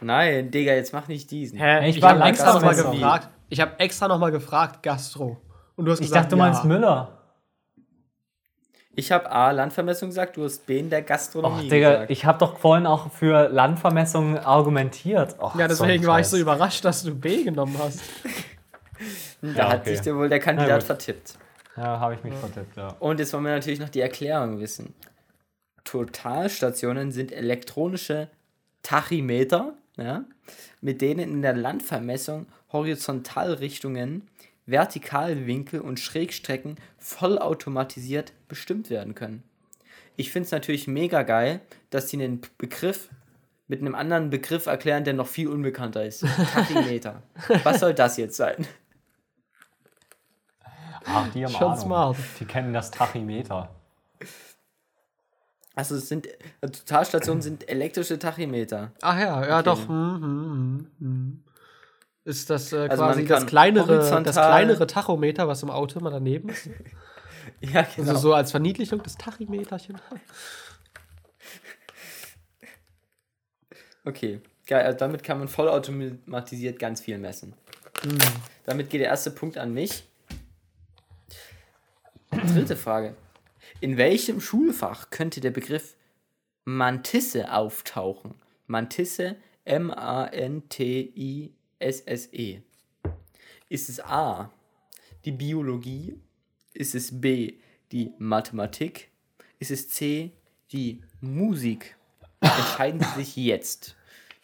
[0.00, 1.58] Nein, Digga, jetzt mach nicht diesen.
[1.58, 1.88] Hä?
[1.88, 3.28] Ich Ich, war habe extra nochmal gefragt.
[3.50, 5.36] Ich habe extra nochmal gefragt, Gastro.
[5.76, 6.46] Und du hast Ich gesagt, dachte, du ja.
[6.46, 7.18] meinst Müller.
[8.94, 9.50] Ich habe A.
[9.52, 10.78] Landvermessung gesagt, du hast B.
[10.78, 12.10] in der Och, Gastronomie Digga, gesagt.
[12.10, 15.36] ich habe doch vorhin auch für Landvermessung argumentiert.
[15.38, 18.00] Och, Ja, so deswegen war ich so überrascht, dass du B genommen hast.
[19.42, 19.96] Da hat okay.
[19.96, 21.36] sich der wohl der Kandidat vertippt.
[21.76, 22.94] Ja, habe ich mich vertippt, ja.
[23.00, 24.94] Und jetzt wollen wir natürlich noch die Erklärung wissen.
[25.82, 28.28] Totalstationen sind elektronische
[28.82, 30.24] Tachymeter, ja,
[30.80, 34.28] mit denen in der Landvermessung Horizontalrichtungen,
[34.66, 39.42] Vertikalwinkel und Schrägstrecken vollautomatisiert bestimmt werden können.
[40.16, 41.60] Ich finde es natürlich mega geil,
[41.90, 43.08] dass sie einen Begriff
[43.66, 46.20] mit einem anderen Begriff erklären, der noch viel unbekannter ist.
[46.52, 47.22] Tachymeter.
[47.64, 48.66] Was soll das jetzt sein?
[51.06, 51.80] Ach, die haben Schon Ahnung.
[51.80, 52.16] smart.
[52.38, 53.70] Die kennen das Tachymeter.
[55.74, 56.28] Also es sind
[56.60, 58.92] Totalstationen sind elektrische Tachymeter.
[59.00, 59.64] Ach ja, ja Okay.
[59.64, 59.88] doch.
[59.88, 61.44] Hm, hm, hm, hm.
[62.24, 66.48] Ist das äh, Also quasi das kleinere, das kleinere Tachometer, was im Auto immer daneben
[66.50, 66.68] ist?
[67.60, 68.10] Ja, genau.
[68.10, 70.00] Also so als Verniedlichung des Tachymeterchen.
[74.04, 74.84] Okay, geil.
[74.84, 77.54] Also damit kann man vollautomatisiert ganz viel messen.
[78.64, 80.02] Damit geht der erste Punkt an mich.
[82.30, 83.14] Dritte Frage.
[83.80, 85.94] In welchem Schulfach könnte der Begriff
[86.64, 88.34] Mantisse auftauchen?
[88.66, 91.50] Mantisse, M-A-N-T-I-S-S-E.
[91.82, 92.08] Ist
[93.88, 94.50] es A,
[95.24, 96.18] die Biologie?
[96.74, 97.54] Ist es B,
[97.90, 99.10] die Mathematik?
[99.58, 100.32] Ist es C,
[100.72, 101.96] die Musik?
[102.40, 103.96] Entscheiden Sie sich jetzt.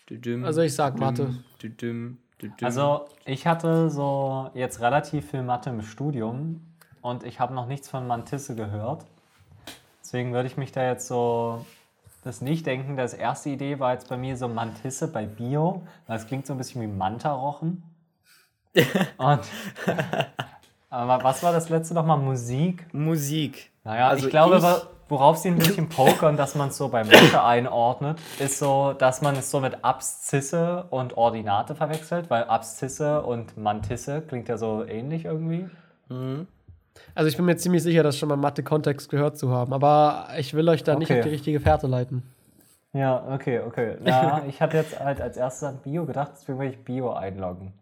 [0.08, 1.34] Düdüm, Also ich sag düdüm, Mathe.
[1.62, 2.66] düdüm, düdüm.
[2.66, 6.62] Also, ich hatte so jetzt relativ viel Mathe im Studium
[7.02, 9.04] und ich habe noch nichts von Mantisse gehört.
[10.02, 11.66] Deswegen würde ich mich da jetzt so
[12.24, 12.96] das nicht denken.
[12.96, 16.54] Das erste Idee war jetzt bei mir so Mantisse bei Bio, weil es klingt so
[16.54, 17.82] ein bisschen wie Mantarochen.
[19.16, 19.40] und
[20.90, 22.18] aber was war das letzte nochmal?
[22.18, 22.86] Musik?
[22.94, 23.70] Musik.
[23.84, 27.04] Naja, Also ich glaube, ich- worauf sie ein bisschen pokern, dass man es so bei
[27.04, 33.22] Mathe einordnet, ist so, dass man es so mit Abszisse und Ordinate verwechselt, weil Abszisse
[33.22, 35.68] und Mantisse klingt ja so ähnlich irgendwie.
[37.14, 39.72] Also ich bin mir ziemlich sicher, das schon mal Mathe-Kontext gehört zu haben.
[39.72, 41.20] Aber ich will euch da nicht Okay.
[41.20, 42.22] auf die richtige Fährte leiten.
[42.92, 43.96] Ja, okay, okay.
[44.04, 47.72] Ja, ich hatte jetzt halt als erstes an Bio gedacht, deswegen will ich Bio einloggen.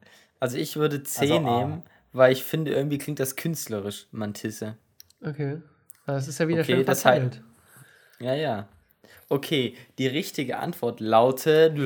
[0.41, 1.41] Also ich würde C Also A.
[1.41, 4.77] nehmen, weil ich finde, irgendwie klingt das künstlerisch, Mantisse.
[5.25, 5.59] Okay.
[6.07, 7.43] Das ist ja wieder Okay, schön das verteilt.
[8.21, 8.69] Ja, ja.
[9.29, 11.77] Okay, die richtige Antwort lautet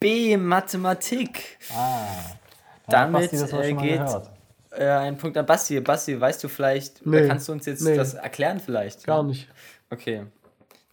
[0.00, 1.58] B, Mathematik.
[1.74, 2.06] Ah.
[2.88, 4.30] Damit, Basti, das war äh, geht- gehört.
[4.70, 5.80] Äh, ein Punkt an Basti.
[5.80, 7.18] Basti, weißt du vielleicht, Nee.
[7.18, 7.96] oder kannst du uns jetzt Nee.
[7.96, 9.04] das erklären vielleicht?
[9.04, 9.48] Gar nicht.
[9.90, 10.24] Okay.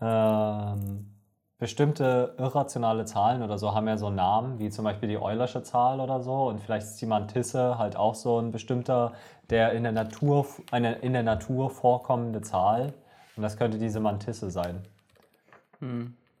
[0.00, 1.14] ähm,
[1.58, 6.00] bestimmte irrationale Zahlen oder so haben ja so Namen, wie zum Beispiel die Eulersche Zahl
[6.00, 6.48] oder so.
[6.48, 9.12] Und vielleicht ist die Mantisse halt auch so ein bestimmter,
[9.50, 12.94] der in der Natur, eine in der Natur vorkommende Zahl.
[13.36, 14.82] Und das könnte diese Mantisse sein.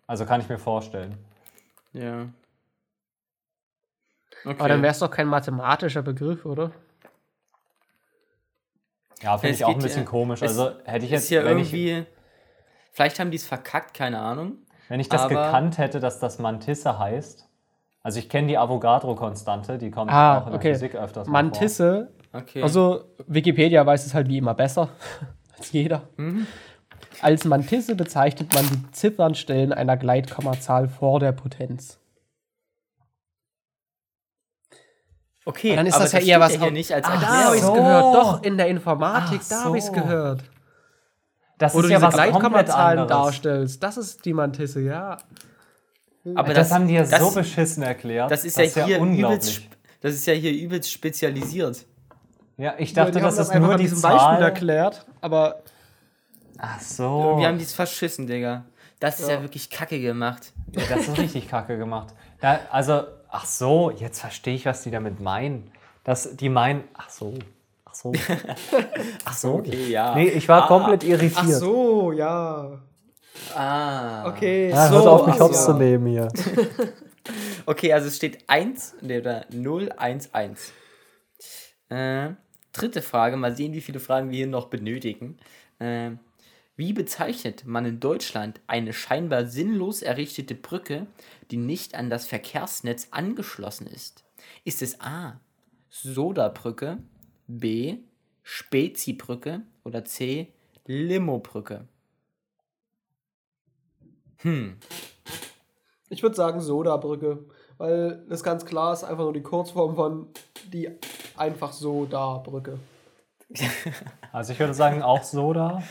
[0.06, 1.16] Also kann ich mir vorstellen.
[1.92, 2.26] Ja.
[4.44, 4.56] Okay.
[4.58, 6.70] Aber dann wäre es doch kein mathematischer Begriff, oder?
[9.22, 10.42] Ja, finde ich auch ein bisschen ja- komisch.
[10.42, 12.06] Also hätte ich ist jetzt, hier wenn ich, irgendwie.
[12.92, 14.54] Vielleicht haben die es verkackt, keine Ahnung.
[14.88, 17.46] Wenn ich das Aber- gekannt hätte, dass das Mantisse heißt.
[18.02, 20.72] Also ich kenne die Avogadro-Konstante, die kommt Ah, auch in der okay.
[20.72, 22.12] Physik öfters mal Mantisse.
[22.32, 22.62] Okay.
[22.62, 24.88] Also, Wikipedia weiß es halt wie immer besser
[25.58, 26.02] als jeder.
[26.16, 26.46] Mhm.
[27.20, 31.99] Als Mantisse bezeichnet man die Ziffernstellen einer Gleitkommazahl vor der Potenz.
[35.50, 36.52] Okay, Dann ist aber das ja eher was.
[36.52, 37.72] hier nicht als ah, da habe ich es so.
[37.74, 38.14] gehört.
[38.14, 39.92] Doch, in der Informatik, Ach da habe ich es so.
[39.94, 40.44] gehört.
[41.58, 43.82] Das Wo du ist ja diese was Gleitkommazahlen darstellst.
[43.82, 45.18] Das ist die Mantisse, ja.
[46.34, 48.30] aber Das, haben die ja das, so beschissen erklärt.
[48.30, 49.54] Das ist ja hier übelst, unglaublich.
[49.60, 51.84] sp- das ist ja hier übelst spezialisiert.
[52.56, 55.62] Ja, ich Die dachte, haben das ist nur die diesem Beispiel erklärt, aber
[56.58, 57.36] Ach so.
[57.38, 58.64] Wir haben dies verschissen, Digga.
[58.98, 60.52] Das ist ja, wirklich kacke gemacht.
[60.72, 62.08] Ja, das ist richtig kacke gemacht.
[62.40, 65.70] Da, also, ach so, jetzt verstehe ich, was die damit meinen.
[66.04, 67.34] dass die meinen, ach so,
[67.84, 68.12] ach so,
[69.24, 69.54] ach so.
[69.56, 70.14] Okay, ja.
[70.14, 71.36] Nee, ich war Ah, komplett irritiert.
[71.36, 72.78] Ach so, ja.
[73.54, 74.26] Ah.
[74.28, 74.70] Okay.
[74.70, 76.28] Ja, so, hört auf mich hops zu nehmen hier.
[77.66, 80.72] Okay, also es steht 1 nee, oder 0, 1, 1.
[81.90, 82.30] Äh,
[82.72, 85.36] dritte Frage, mal sehen, wie viele Fragen wir hier noch benötigen.
[85.78, 86.12] Äh,
[86.80, 91.06] wie bezeichnet man in Deutschland eine scheinbar sinnlos errichtete Brücke,
[91.50, 94.24] die nicht an das Verkehrsnetz angeschlossen ist?
[94.64, 95.38] Ist es A.
[95.90, 96.96] Sodabrücke,
[97.46, 97.98] B.
[98.42, 100.54] Spezibrücke oder C.
[100.86, 101.86] Limobrücke?
[104.38, 104.78] Hm,
[106.08, 107.44] Ich würde sagen Soda-Brücke,
[107.76, 110.28] weil das ganz klar ist einfach nur die Kurzform von
[110.72, 110.88] die
[111.36, 112.78] einfach Soda-Brücke.
[114.32, 115.82] Also ich würde sagen auch Soda.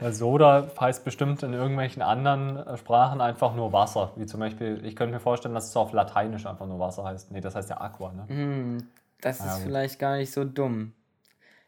[0.00, 4.12] Weil Soda heißt bestimmt in irgendwelchen anderen äh, Sprachen einfach nur Wasser.
[4.16, 7.32] Wie zum Beispiel, ich könnte mir vorstellen, dass es auf Lateinisch einfach nur Wasser heißt.
[7.32, 8.24] Nee, das heißt ja Aqua, ne?
[8.28, 8.78] hm,
[9.20, 9.62] das Ja, ist gut.
[9.64, 10.92] vielleicht gar nicht so dumm.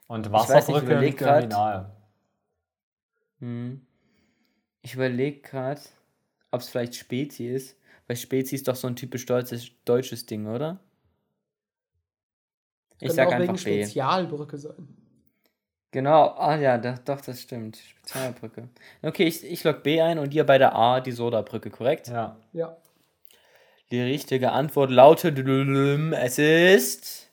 [0.06, 1.42] Und Wasserbrücke liegt grad.
[1.42, 1.90] irgendwie nahe.
[3.40, 3.86] Hm.
[4.82, 5.80] Ich überlege gerade,
[6.52, 7.76] ob es vielleicht Spezi ist.
[8.06, 10.78] Weil Spezi ist doch so ein typisch deutsches, deutsches Ding, oder?
[12.94, 13.82] Ich Könnte sag auch wegen einfach B.
[13.82, 14.88] Spezialbrücke sein.
[15.92, 17.76] Genau, ah ja, doch, doch, das stimmt.
[17.76, 18.68] Spezialbrücke.
[19.02, 22.08] Okay, ich, ich log B ein und ihr bei der A die Sodabrücke, korrekt?
[22.08, 22.36] Ja.
[22.52, 22.76] Ja.
[23.90, 27.30] Die richtige Antwort lautet, es ist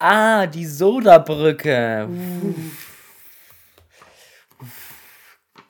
[0.00, 2.08] A, die Sodabrücke.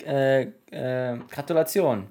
[0.06, 2.08] Äh, äh, Gratulation.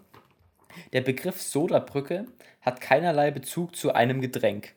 [0.94, 2.28] Der Begriff Sodabrücke
[2.62, 4.74] hat keinerlei Bezug zu einem Getränk.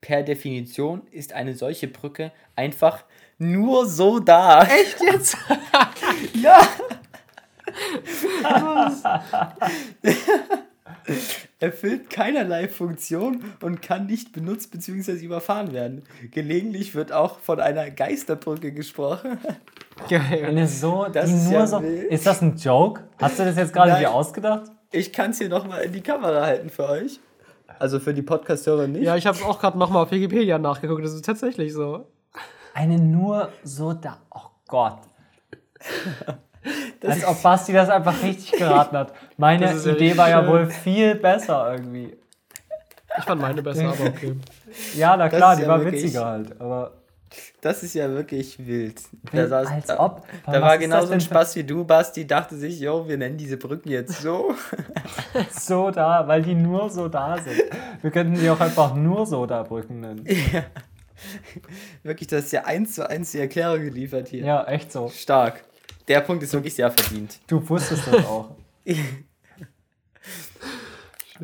[0.00, 3.04] Per Definition ist eine solche Brücke einfach
[3.38, 4.62] nur so da.
[4.62, 5.36] Echt jetzt?
[6.34, 6.60] ja.
[11.58, 15.12] erfüllt keinerlei Funktion und kann nicht benutzt bzw.
[15.12, 16.02] überfahren werden.
[16.30, 19.38] Gelegentlich wird auch von einer Geisterbrücke gesprochen.
[20.08, 20.44] Geil.
[20.44, 21.78] Eine so, Das ist nur ja so.
[21.78, 23.04] Ist das ein Joke?
[23.20, 24.70] Hast du das jetzt gerade dir ausgedacht?
[24.92, 27.20] Ich kann es hier nochmal in die Kamera halten für euch.
[27.78, 29.02] Also für die Podcast-Hörer nicht.
[29.02, 31.04] Ja, ich habe auch gerade nochmal auf Wikipedia nachgeguckt.
[31.04, 32.06] Das ist tatsächlich so.
[32.76, 34.18] Eine nur so da.
[34.30, 34.98] Oh Gott.
[37.02, 39.14] Als ob Basti das einfach richtig geraten hat.
[39.38, 42.14] Meine Das ja Idee richtig war ja wohl viel besser irgendwie.
[43.16, 44.34] Ich fand meine besser, aber okay.
[44.94, 46.60] Ja, na Das klar, die ja war wirklich- witziger halt.
[46.60, 46.92] Aber
[47.62, 49.00] Das ist ja wirklich wild.
[49.32, 50.26] Wild, saß- als da, ob.
[50.44, 53.56] Da war genauso das ein Spaß wie du, Basti, dachte sich, yo, wir nennen diese
[53.56, 54.54] Brücken jetzt so.
[55.50, 57.62] so da, weil die nur so da sind.
[58.02, 60.26] Wir könnten die auch einfach nur so da Brücken nennen.
[62.02, 64.44] wirklich, das ist ja eins zu eins die Erklärung geliefert hier.
[64.44, 65.08] Ja, echt so.
[65.08, 65.64] Stark.
[66.08, 67.38] Der Punkt ist wirklich sehr verdient.
[67.46, 68.56] Du wusstest das auch.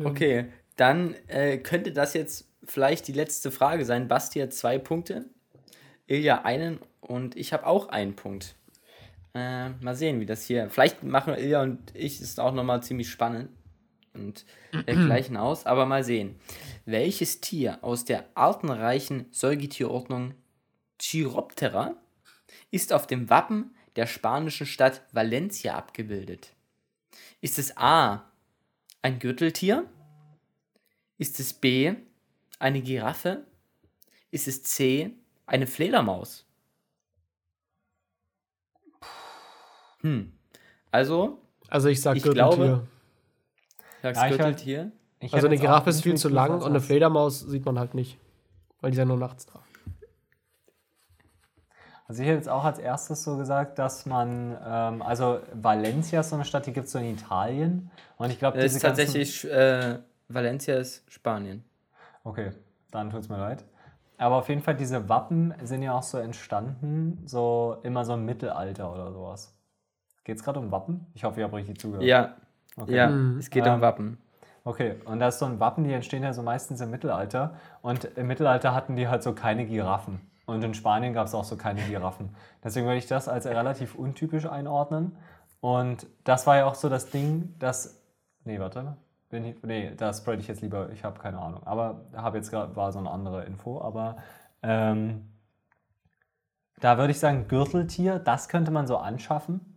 [0.03, 0.45] Okay,
[0.75, 4.07] dann äh, könnte das jetzt vielleicht die letzte Frage sein.
[4.07, 5.25] Basti hat zwei Punkte,
[6.07, 8.55] Ilja einen und ich habe auch einen Punkt.
[9.35, 10.71] Äh, mal sehen, wie das hier.
[10.71, 13.49] Vielleicht machen Ilja und ich es auch nochmal ziemlich spannend
[14.13, 16.35] und äh, gleichen aus, aber mal sehen.
[16.85, 20.33] Welches Tier aus der artenreichen Säugetierordnung
[21.01, 21.95] Chiroptera
[22.71, 26.53] ist auf dem Wappen der spanischen Stadt Valencia abgebildet?
[27.41, 28.31] Ist es A.
[29.01, 29.89] Ein Gürteltier?
[31.17, 31.93] Ist es B.
[32.59, 33.45] Eine Giraffe?
[34.31, 35.11] Ist es C.
[35.45, 36.45] Eine Fledermaus?
[40.01, 40.33] Hm.
[40.91, 42.55] Also, Also ich sag Ich Gürteltier.
[42.57, 42.87] glaube-
[44.03, 44.21] sagst
[44.65, 44.87] Ja,
[45.19, 48.17] ich also eine Giraffe ist viel zu lang und eine Fledermaus sieht man halt nicht.
[48.81, 49.59] Weil die ist ja nur nachts da.
[52.05, 56.29] Also ich hätte jetzt auch als erstes so gesagt, dass man, ähm, also Valencia ist
[56.29, 57.89] so eine Stadt, die gibt es so in Italien.
[58.17, 61.63] Und ich glaube, Das ist tatsächlich, äh, Valencia ist Spanien.
[62.25, 62.51] Okay,
[62.91, 63.63] dann tut es mir leid.
[64.17, 68.25] Aber auf jeden Fall, diese Wappen sind ja auch so entstanden, so immer so im
[68.25, 69.57] Mittelalter oder sowas.
[70.25, 71.07] Geht es gerade um Wappen?
[71.13, 72.03] Ich hoffe, ihr habt richtig zugehört.
[72.03, 72.35] Ja,
[72.77, 72.95] Okay.
[72.95, 73.37] ja, Mhm.
[73.37, 74.17] es geht Ähm, um Wappen.
[74.65, 77.55] Okay, und da ist so ein Wappen, die entstehen ja so meistens im Mittelalter.
[77.81, 80.21] Und im Mittelalter hatten die halt so keine Giraffen.
[80.45, 82.35] Und in Spanien gab es auch so keine Giraffen.
[82.63, 85.17] Deswegen würde ich das als relativ untypisch einordnen.
[85.61, 88.01] Und das war ja auch so das Ding, dass.
[88.45, 88.97] Nee, warte.
[89.29, 90.89] Bin ich, nee, das spread ich jetzt lieber.
[90.91, 91.61] Ich habe keine Ahnung.
[91.65, 93.81] Aber habe jetzt gerade war so eine andere Info.
[93.81, 94.17] Aber
[94.61, 95.29] ähm,
[96.79, 99.72] da würde ich sagen, Gürteltier, das könnte man so anschaffen.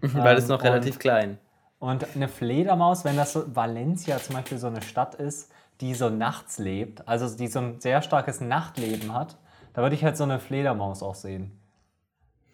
[0.00, 1.38] Weil es ähm, noch und- relativ klein.
[1.78, 6.08] Und eine Fledermaus, wenn das so Valencia zum Beispiel so eine Stadt ist, die so
[6.08, 9.36] nachts lebt, also die so ein sehr starkes Nachtleben hat,
[9.74, 11.52] da würde ich halt so eine Fledermaus auch sehen.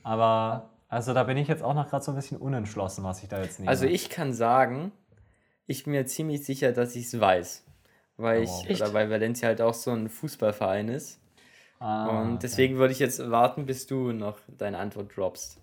[0.03, 3.29] Aber, also da bin ich jetzt auch noch gerade so ein bisschen unentschlossen, was ich
[3.29, 3.71] da jetzt nehme.
[3.71, 4.91] Also ich kann sagen,
[5.67, 7.65] ich bin mir ziemlich sicher, dass ich es weiß.
[8.17, 8.71] weil ich, wow.
[8.71, 11.21] oder weil Valencia halt auch so ein Fußballverein ist.
[11.79, 12.39] Ah, Und okay.
[12.43, 15.62] deswegen würde ich jetzt warten, bis du noch deine Antwort droppst.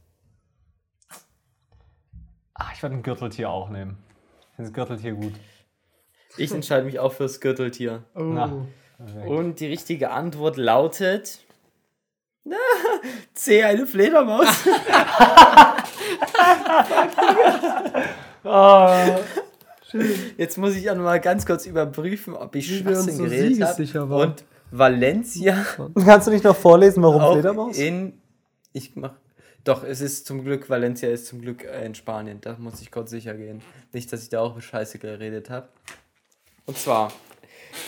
[2.59, 3.97] Ah, ich würde ein Gürteltier auch nehmen.
[4.51, 5.33] Ich finde das Gürteltier gut.
[6.37, 8.03] Ich entscheide mich auch fürs Gürteltier.
[8.15, 8.19] Oh.
[8.21, 8.65] Na.
[9.25, 11.39] Und die richtige Antwort lautet.
[13.33, 14.47] C, eine Fledermaus.
[18.43, 19.17] Ah,
[20.37, 23.61] Jetzt muss ich auch noch mal ganz kurz überprüfen, ob ich Wie Schwachsinn so geredet
[23.95, 24.15] habe.
[24.15, 25.65] Und Valencia
[26.05, 27.77] Kannst du nicht noch vorlesen, warum Fledermaus?
[27.77, 28.21] in.
[28.71, 29.13] Ich mach.
[29.63, 32.39] Doch, es ist zum Glück, Valencia ist zum Glück äh, in Spanien.
[32.41, 33.61] Da muss ich kurz sicher gehen.
[33.91, 35.69] Nicht, dass ich da auch Scheiße geredet habe.
[36.65, 37.11] Und zwar,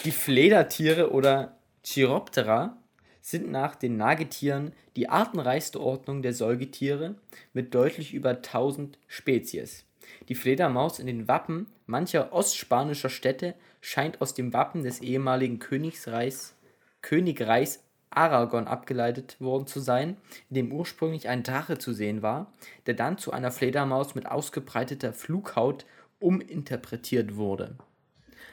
[0.04, 2.78] die Fledertiere oder Chiroptera
[3.22, 7.16] sind nach den Nagetieren die artenreichste Ordnung der Säugetiere
[7.54, 9.86] mit deutlich über 1000 Spezies.
[10.28, 16.56] Die Fledermaus in den Wappen mancher ostspanischer Städte scheint aus dem Wappen des ehemaligen Königsreichs,
[17.02, 20.18] Königreichs Aragon abgeleitet worden zu sein,
[20.50, 22.48] in dem ursprünglich ein Drache zu sehen war,
[22.86, 25.86] der dann zu einer Fledermaus mit ausgebreiteter Flughaut
[26.20, 27.76] uminterpretiert wurde.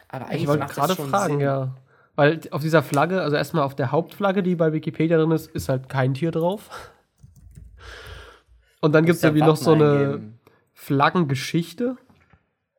[0.08, 1.40] Aber eigentlich Ich wollte gerade fragen, Sinn.
[1.40, 1.74] ja.
[2.16, 5.68] Weil auf dieser Flagge, also erstmal auf der Hauptflagge, die bei Wikipedia drin ist, ist
[5.68, 6.68] halt kein Tier drauf.
[8.80, 10.38] Und dann gibt es ja irgendwie noch so eine eingeben.
[10.72, 11.96] Flaggengeschichte.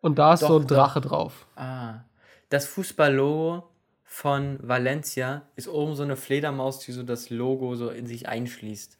[0.01, 0.67] Und da ist Doch, so ein.
[0.67, 1.45] Drache drauf.
[1.55, 2.01] Ah,
[2.49, 3.68] das Fußballlogo
[4.11, 8.97] von Valencia ist oben so eine Fledermaus, die so das Logo so in sich einschließt.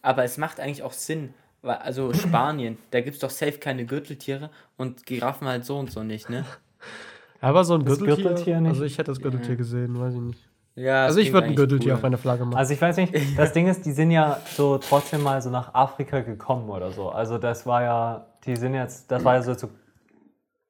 [0.00, 3.84] Aber es macht eigentlich auch Sinn, weil, also Spanien, da gibt es doch safe keine
[3.84, 4.48] Gürteltiere
[4.78, 6.46] und Giraffen halt so und so nicht, ne?
[7.42, 8.70] Aber so ein Gürteltier, Gürteltier nicht?
[8.70, 10.48] also ich hätte das Gürteltier gesehen, weiß ich nicht.
[10.74, 12.12] Ja, Also ich würde ein Gürteltier auf meine.
[12.12, 12.56] meine Flagge machen.
[12.56, 15.74] Also ich weiß nicht, das Ding ist, die sind ja so trotzdem mal so nach
[15.74, 17.10] Afrika gekommen oder so.
[17.10, 19.68] Also das war ja, die sind jetzt, das war ja so, zu,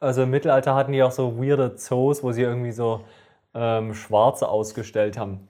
[0.01, 3.05] also im Mittelalter hatten die auch so weirde Zoos, wo sie irgendwie so
[3.55, 5.49] ähm, Schwarze ausgestellt haben.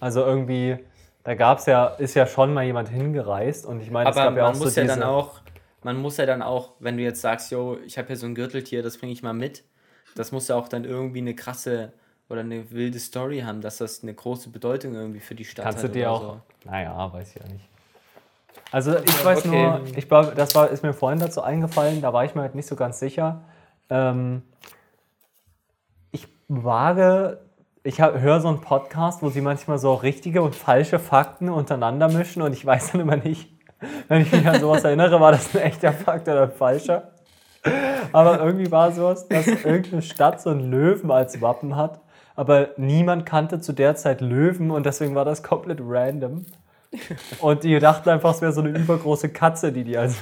[0.00, 0.78] Also irgendwie,
[1.22, 4.36] da gab es ja, ist ja schon mal jemand hingereist und ich meine, es gab
[4.36, 5.40] ja auch man so muss ja diese, dann auch,
[5.82, 8.34] man muss ja dann auch, wenn du jetzt sagst, yo, ich habe hier so ein
[8.34, 9.64] Gürteltier, das bringe ich mal mit,
[10.16, 11.92] das muss ja auch dann irgendwie eine krasse
[12.28, 15.82] oder eine wilde Story haben, dass das eine große Bedeutung irgendwie für die Stadt Kannst
[15.82, 16.22] du hat dir oder auch.
[16.22, 16.40] so.
[16.64, 17.68] Naja, weiß ich ja nicht.
[18.70, 19.62] Also ich weiß okay.
[19.62, 22.54] nur, ich glaube, das war, ist mir vorhin dazu eingefallen, da war ich mir halt
[22.54, 23.42] nicht so ganz sicher.
[23.90, 24.42] Ähm,
[26.12, 27.40] ich wage,
[27.82, 32.42] ich höre so einen Podcast, wo sie manchmal so richtige und falsche Fakten untereinander mischen
[32.42, 33.50] und ich weiß dann immer nicht,
[34.08, 37.10] wenn ich mich an sowas erinnere, war das ein echter Fakt oder ein falscher.
[38.12, 42.00] Aber irgendwie war sowas, dass irgendeine Stadt so einen Löwen als Wappen hat,
[42.36, 46.44] aber niemand kannte zu der Zeit Löwen und deswegen war das komplett random.
[47.40, 50.16] Und die dachten einfach, es wäre so eine übergroße Katze, die die als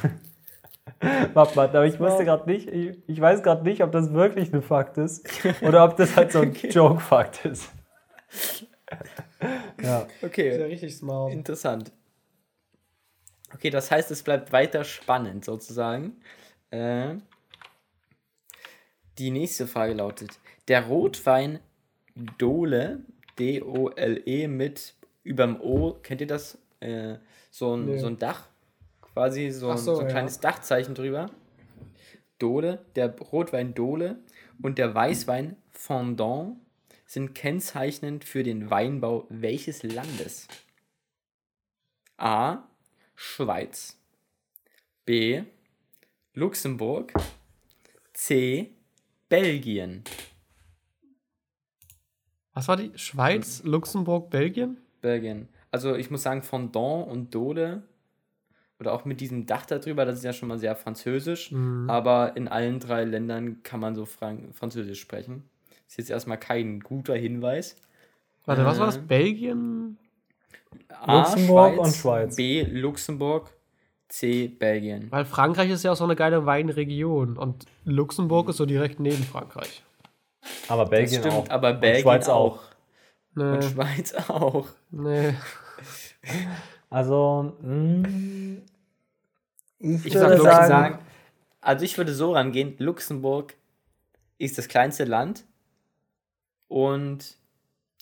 [1.34, 1.76] Wappen hatten.
[1.76, 4.98] Aber ich wusste gerade nicht, ich, ich weiß gerade nicht, ob das wirklich ein Fakt
[4.98, 5.28] ist
[5.62, 7.70] oder ob das halt so ein Joke-Fakt ist.
[9.82, 10.06] Ja.
[10.22, 11.32] Okay, richtig smart.
[11.32, 11.90] interessant.
[13.54, 16.20] Okay, das heißt, es bleibt weiter spannend sozusagen.
[16.70, 17.14] Äh,
[19.18, 20.38] die nächste Frage lautet:
[20.68, 21.58] Der Rotwein
[22.38, 23.00] Dole,
[23.38, 24.94] D-O-L-E mit
[25.24, 26.58] überm O, kennt ihr das?
[26.80, 27.16] Äh,
[27.50, 27.98] so, ein, Nee.
[27.98, 28.46] so ein Dach,
[29.12, 30.12] quasi so, so, so ein ja.
[30.12, 31.30] kleines Dachzeichen drüber.
[32.38, 34.18] Dole, der Rotwein Dole
[34.60, 36.56] und der Weißwein Fondant
[37.06, 40.48] sind kennzeichnend für den Weinbau welches Landes?
[42.16, 42.64] A.
[43.14, 43.98] Schweiz.
[45.04, 45.42] B.
[46.34, 47.12] Luxemburg.
[48.12, 48.74] C.
[49.28, 50.04] Belgien.
[52.54, 52.96] Was war die?
[52.96, 54.78] Schweiz, Luxemburg, Belgien?
[55.00, 55.48] Belgien.
[55.70, 57.82] Also ich muss sagen, Fondant und Dole
[58.82, 61.88] oder auch mit diesem Dach darüber, das ist ja schon mal sehr französisch, Mhm.
[61.88, 65.44] aber in allen drei Ländern kann man so Fran Französisch sprechen.
[65.88, 67.76] Ist jetzt erstmal kein guter Hinweis.
[68.44, 68.96] Warte, was war das?
[68.96, 69.02] Äh.
[69.06, 69.98] Belgien?
[71.00, 72.34] A, Luxemburg und Schweiz.
[72.36, 72.62] B.
[72.64, 73.50] Luxemburg.
[74.08, 74.48] C.
[74.48, 75.06] Belgien.
[75.10, 79.22] Weil Frankreich ist ja auch so eine geile Weinregion und Luxemburg ist so direkt neben
[79.22, 79.82] Frankreich.
[80.68, 81.48] Aber Das Belgien stimmt, auch.
[81.50, 82.56] aber Und Belgien Schweiz auch.
[82.58, 82.62] auch.
[83.34, 84.66] Nee, Und Schweiz auch.
[84.90, 85.34] nee.
[86.90, 88.58] Also, mh,
[89.82, 90.68] ich, Ich würde Luxemburg.
[90.68, 90.98] sagen,
[91.60, 93.54] also ich würde so rangehen, Luxemburg
[94.38, 95.44] ist das kleinste Land
[96.68, 97.36] und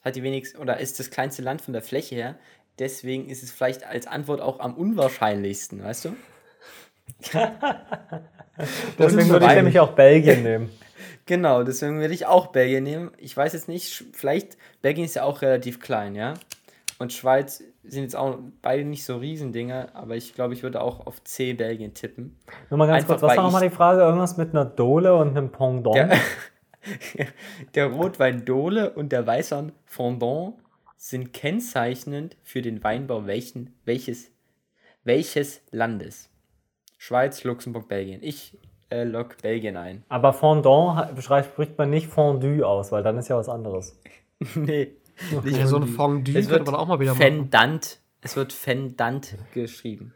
[0.03, 2.39] hat die wenigsten, oder ist das kleinste Land von der Fläche her.
[2.78, 6.16] Deswegen ist es vielleicht als Antwort auch am unwahrscheinlichsten, weißt du?
[8.99, 10.70] deswegen würde ich nämlich auch Belgien nehmen.
[11.26, 13.12] Genau, deswegen würde ich auch Belgien nehmen.
[13.16, 16.35] Ich weiß jetzt nicht, vielleicht, Belgien ist ja auch relativ klein, ja?
[16.99, 21.07] Und Schweiz sind jetzt auch beide nicht so Riesendinger, aber ich glaube, ich würde auch
[21.07, 22.37] auf C Belgien tippen.
[22.68, 24.03] Nur mal ganz Einfach, kurz, was war nochmal die Frage?
[24.03, 25.97] Irgendwas mit einer Dole und einem Pendant?
[25.97, 26.18] Der,
[27.74, 30.55] der Rotwein Dole und der Weißwein Fondant
[30.97, 34.31] sind kennzeichnend für den Weinbau welchen, welches,
[35.03, 36.28] welches Landes?
[36.99, 38.22] Schweiz, Luxemburg, Belgien.
[38.22, 38.59] Ich
[38.91, 40.05] äh, lock Belgien ein.
[40.11, 43.99] Aber Fondant spricht man nicht Fondue aus, weil dann ist ja was anderes.
[44.55, 44.97] nee.
[45.44, 46.38] Nicht Ja, so ein Fondue.
[46.38, 47.22] Es wird man auch mal wieder machen.
[47.22, 47.98] Fendant.
[48.22, 50.14] Es wird Fendant geschrieben.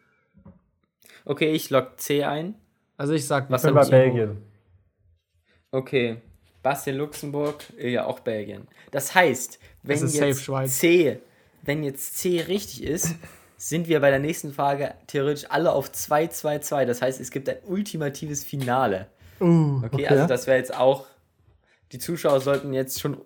[1.24, 2.54] Okay, ich lock C ein.
[2.96, 3.90] Also ich sag, Was Luxemburg?
[3.90, 4.36] Belgien.
[5.70, 6.16] Okay.
[6.62, 8.68] Bastian Luxemburg, ja auch Belgien.
[8.90, 10.78] Das heißt, wenn safe jetzt Schweiz.
[10.78, 11.18] C,
[11.62, 13.14] wenn jetzt C richtig ist,
[13.56, 16.84] sind wir bei der nächsten Frage theoretisch alle auf 2, 2, 2.
[16.86, 19.08] Das heißt, es gibt ein ultimatives Finale.
[19.40, 21.06] Uh, Okay, also das wäre jetzt auch.
[21.92, 23.18] Die Zuschauer sollten jetzt schon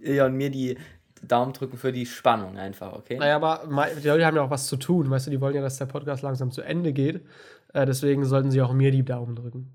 [0.00, 0.78] Ilja und mir die
[1.26, 3.16] Daumen drücken für die Spannung einfach, okay?
[3.18, 3.62] Naja, aber
[4.00, 5.10] die Leute haben ja auch was zu tun.
[5.10, 7.24] Weißt du, die wollen ja, dass der Podcast langsam zu Ende geht.
[7.72, 9.74] Äh, deswegen sollten sie auch mir die Daumen drücken.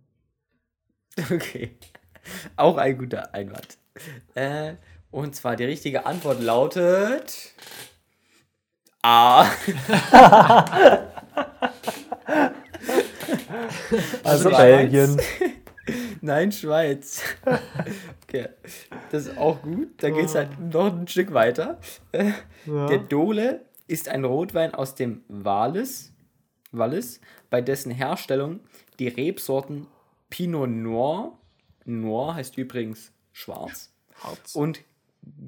[1.32, 1.78] Okay.
[2.56, 3.78] Auch ein guter Einwand.
[4.34, 4.76] Äh,
[5.12, 7.54] und zwar die richtige Antwort lautet.
[9.02, 9.46] A.
[14.24, 14.50] Also.
[14.50, 15.20] Belgien.
[16.22, 17.24] Nein, Schweiz.
[18.24, 18.48] Okay.
[19.10, 19.90] Das ist auch gut.
[19.98, 21.82] Da geht es halt noch ein Stück weiter.
[22.14, 22.32] Äh,
[22.66, 26.14] Der Dole ist ein Rotwein aus dem Wallis,
[26.72, 27.20] Wallis,
[27.50, 28.62] bei dessen Herstellung
[29.00, 29.88] die Rebsorten
[30.30, 31.38] Pinot Noir,
[31.84, 33.92] Noir heißt übrigens schwarz,
[34.54, 34.80] und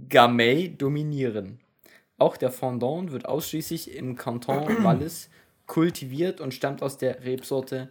[0.10, 1.62] Gamay dominieren.
[2.18, 5.30] Auch der Fondant wird ausschließlich im Kanton Wallis
[5.68, 7.90] kultiviert und stammt aus der Rebsorte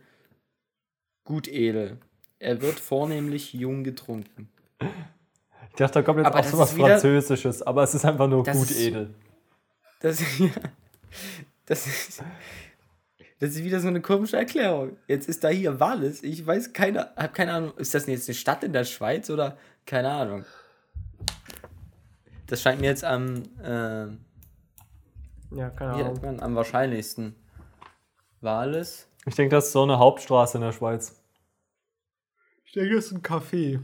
[1.25, 1.97] Gutedel.
[2.43, 4.49] Er wird vornehmlich jung getrunken.
[4.81, 8.27] Ich dachte, da kommt jetzt Aber auch so was wieder- Französisches, aber es ist einfach
[8.29, 9.15] nur gut ist- edel.
[10.01, 10.21] Das,
[11.67, 12.23] das, ist,
[13.39, 14.97] das ist wieder so eine komische Erklärung.
[15.07, 16.25] Jetzt ist da hier Wallis.
[16.25, 17.73] Ich weiß keine, habe keine Ahnung.
[17.77, 20.45] Ist das jetzt eine Stadt in der Schweiz oder keine Ahnung?
[22.49, 24.07] Das scheint mir jetzt am, äh,
[25.57, 26.41] Ja, keine Ahnung.
[26.41, 27.37] am wahrscheinlichsten.
[28.41, 29.07] Wallis.
[29.27, 31.22] Ich denke, das ist so eine Hauptstraße in der Schweiz.
[32.73, 33.81] Ich denke, das ist ein Café.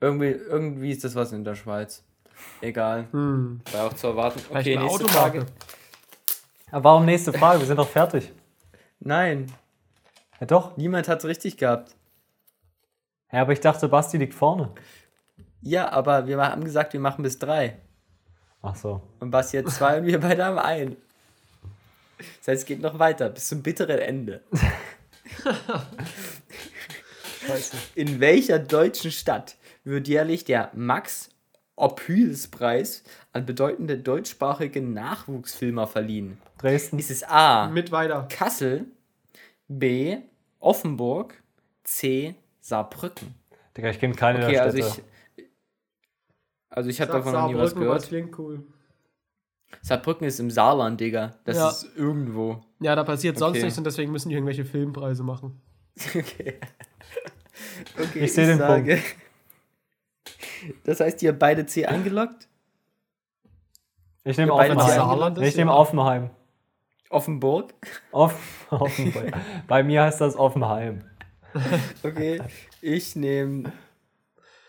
[0.00, 2.04] Irgendwie, irgendwie ist das was in der Schweiz.
[2.60, 3.08] Egal.
[3.10, 3.60] Hm.
[3.72, 4.38] War auch zu erwarten.
[4.50, 5.40] Okay, nächste Automarke.
[5.40, 5.46] Frage.
[6.70, 7.58] Aber warum nächste Frage?
[7.58, 8.30] Wir sind doch fertig.
[9.00, 9.52] Nein,
[10.38, 10.76] Ja doch.
[10.76, 11.96] niemand hat es richtig gehabt.
[13.32, 14.70] Ja, aber ich dachte, Basti liegt vorne.
[15.62, 17.78] Ja, aber wir haben gesagt, wir machen bis drei.
[18.62, 19.02] Ach so.
[19.18, 20.96] Und Basti hat zwei und wir beide haben ein.
[22.18, 24.40] Das heißt, es geht noch weiter, bis zum bitteren Ende.
[27.94, 31.30] In welcher deutschen Stadt wird jährlich der Max
[31.76, 36.38] Ophüls-Preis an bedeutende deutschsprachige Nachwuchsfilmer verliehen?
[36.58, 36.98] Dresden.
[36.98, 37.68] Ist es A.
[37.68, 38.26] Mit weiter.
[38.30, 38.86] Kassel,
[39.68, 40.18] B.
[40.58, 41.34] Offenburg,
[41.84, 42.34] C.
[42.60, 43.34] Saarbrücken?
[43.76, 45.02] Digga, ich kenne keine Okay, der also Städte.
[45.36, 45.44] ich.
[46.70, 48.08] Also ich habe davon noch nie was gehört.
[48.08, 48.64] klingt cool.
[49.82, 51.34] Saarbrücken ist im Saarland, Digga.
[51.44, 51.68] Das Ja.
[51.70, 52.64] ist irgendwo.
[52.80, 53.64] Ja, da passiert sonst Okay.
[53.64, 55.60] nichts und deswegen müssen die irgendwelche Filmpreise machen.
[56.14, 56.58] Okay.
[57.98, 59.00] Okay, Ich seh den sage-
[60.84, 62.48] Das heißt, ihr beide C eingeloggt?
[64.24, 65.42] Ich nehme Offenheim.
[65.42, 66.30] Ich nehme Offenheim.
[67.10, 67.72] Offenburg?
[68.12, 69.32] Off Offenburg.
[69.68, 71.04] Bei mir heißt das Offenheim.
[72.02, 72.42] Okay.
[72.82, 73.72] Ich nehme.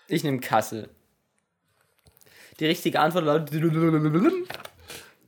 [0.08, 0.90] Ich nehme Kassel.
[2.60, 3.52] Die richtige Antwort lautet.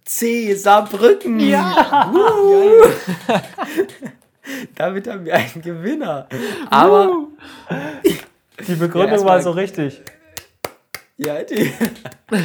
[0.09, 0.55] C.
[0.55, 1.39] Saarbrücken!
[1.39, 2.11] Ja!
[4.75, 6.27] Damit haben wir einen Gewinner.
[6.71, 7.27] Aber.
[8.67, 10.01] Die Begründung erstmal- war so richtig.
[11.17, 11.71] Ja, die.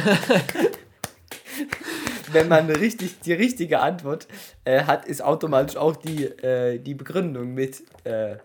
[2.31, 4.27] Wenn man richtig, die richtige Antwort
[4.63, 8.35] äh, hat, ist automatisch auch die, äh, die Begründung mit, äh,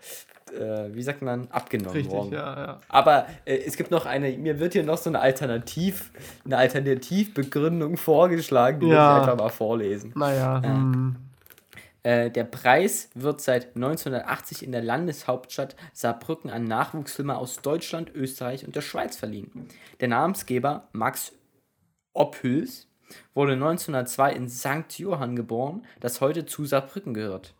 [0.53, 2.33] äh, wie sagt man, abgenommen Richtig, worden.
[2.33, 2.77] ja, ja.
[2.89, 6.11] Aber äh, es gibt noch eine, mir wird hier noch so eine Alternativ,
[6.45, 9.17] eine Alternativbegründung vorgeschlagen, die Ja.
[9.17, 10.13] ich einfach mal vorlesen.
[10.15, 11.15] Naja, hm.
[12.03, 18.65] Äh, der Preis wird seit 1980 in der Landeshauptstadt Saarbrücken an Nachwuchsfilmer aus Deutschland, Österreich
[18.65, 19.67] und der Schweiz verliehen.
[19.99, 21.31] Der Namensgeber Max
[22.13, 22.87] Ophüls
[23.35, 24.97] wurde 1902 in St.
[24.97, 27.53] Johann geboren, das heute zu Saarbrücken gehört.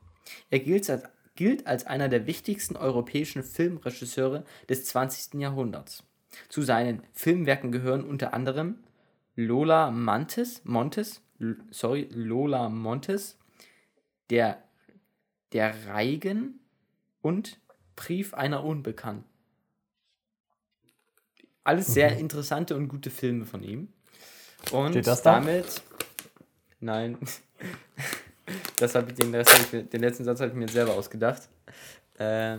[0.49, 1.03] Er gilt als,
[1.41, 5.41] gilt als einer der wichtigsten europäischen Filmregisseure des 20.
[5.41, 6.03] Jahrhunderts.
[6.49, 8.75] Zu seinen Filmwerken gehören unter anderem
[9.35, 11.23] Lola Montes, Montes,
[11.71, 13.39] sorry, Lola Montes,
[14.29, 14.61] der,
[15.51, 16.59] der Reigen
[17.23, 17.59] und
[17.95, 19.25] Brief einer Unbekannten.
[21.63, 23.91] Alles sehr interessante und gute Filme von ihm.
[24.71, 25.39] Und das da?
[25.39, 25.81] damit.
[26.79, 27.17] Nein.
[28.81, 30.93] Das habe ich den, Rest hab ich mir, den letzten Satz habe ich mir selber
[30.93, 31.47] ausgedacht.
[32.17, 32.57] Äh,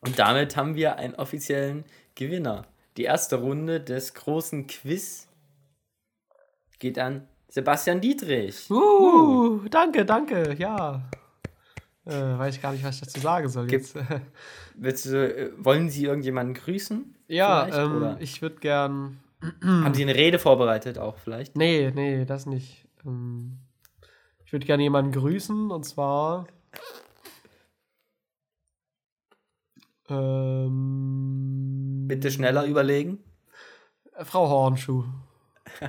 [0.00, 2.66] Und damit haben wir einen offiziellen Gewinner.
[2.96, 5.28] Die erste Runde des großen Quiz
[6.78, 8.70] geht an Sebastian Dietrich.
[8.70, 11.02] Uh, danke, danke, ja.
[12.06, 13.96] Äh, weiß ich gar nicht, was ich dazu sagen soll Gibt- jetzt.
[14.74, 17.14] Du, äh, wollen Sie irgendjemanden grüßen?
[17.28, 19.20] ja, ähm, ich würde gern.
[19.62, 21.54] Haben Sie eine Rede vorbereitet auch vielleicht?
[21.56, 22.86] Nee, nee, das nicht.
[23.04, 23.58] Ähm,
[24.50, 26.48] ich würde gerne jemanden grüßen und zwar.
[30.08, 33.22] Ähm, Bitte schneller überlegen.
[34.24, 35.04] Frau Hornschuh.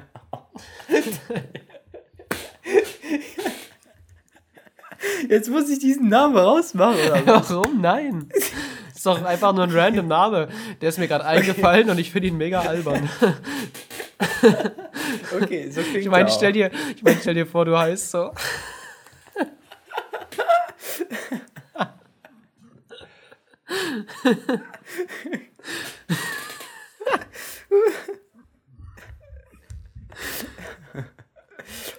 [5.27, 6.99] Jetzt muss ich diesen Namen rausmachen.
[6.99, 7.25] Oder?
[7.25, 7.49] was?
[7.49, 7.81] Warum?
[7.81, 8.29] Nein.
[8.93, 10.49] Ist doch einfach nur ein random Name.
[10.81, 13.09] Der ist mir gerade eingefallen und ich finde ihn mega albern.
[15.41, 18.31] Okay, so klingt Ich meine, stell dir, ich mein, stell dir vor, du heißt so.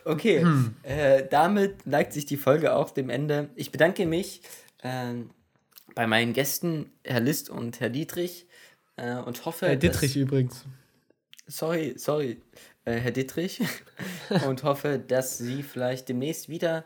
[0.05, 0.75] Okay, Hm.
[0.83, 3.51] äh, damit neigt sich die Folge auch dem Ende.
[3.55, 4.43] Ich bedanke mich
[4.83, 5.31] ähm,
[5.95, 8.47] bei meinen Gästen, Herr List und Herr Dietrich,
[8.97, 10.65] äh, und hoffe, Herr Dittrich dass, übrigens.
[11.47, 12.43] Sorry, sorry,
[12.85, 13.61] äh, Herr Dietrich,
[14.47, 16.85] und hoffe, dass Sie vielleicht demnächst wieder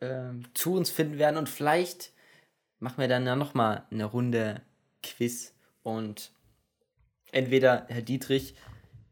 [0.00, 1.36] ähm, zu uns finden werden.
[1.36, 2.12] Und vielleicht
[2.78, 4.62] machen wir dann ja nochmal eine Runde
[5.02, 5.54] Quiz.
[5.82, 6.32] Und
[7.32, 8.54] entweder Herr Dietrich,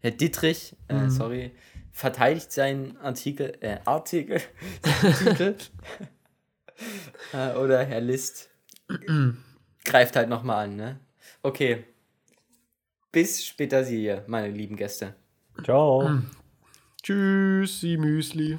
[0.00, 1.52] Herr Dietrich, äh, sorry,
[1.92, 4.40] verteidigt seinen Artikel, äh, Artikel,
[5.18, 5.56] Titel,
[7.32, 8.50] äh, oder Herr List
[9.84, 11.00] greift halt nochmal an, ne?
[11.42, 11.84] Okay.
[13.16, 15.14] Bis später Sie, meine lieben Gäste.
[15.64, 16.20] Ciao.
[17.02, 18.58] Tschüssi, Müsli.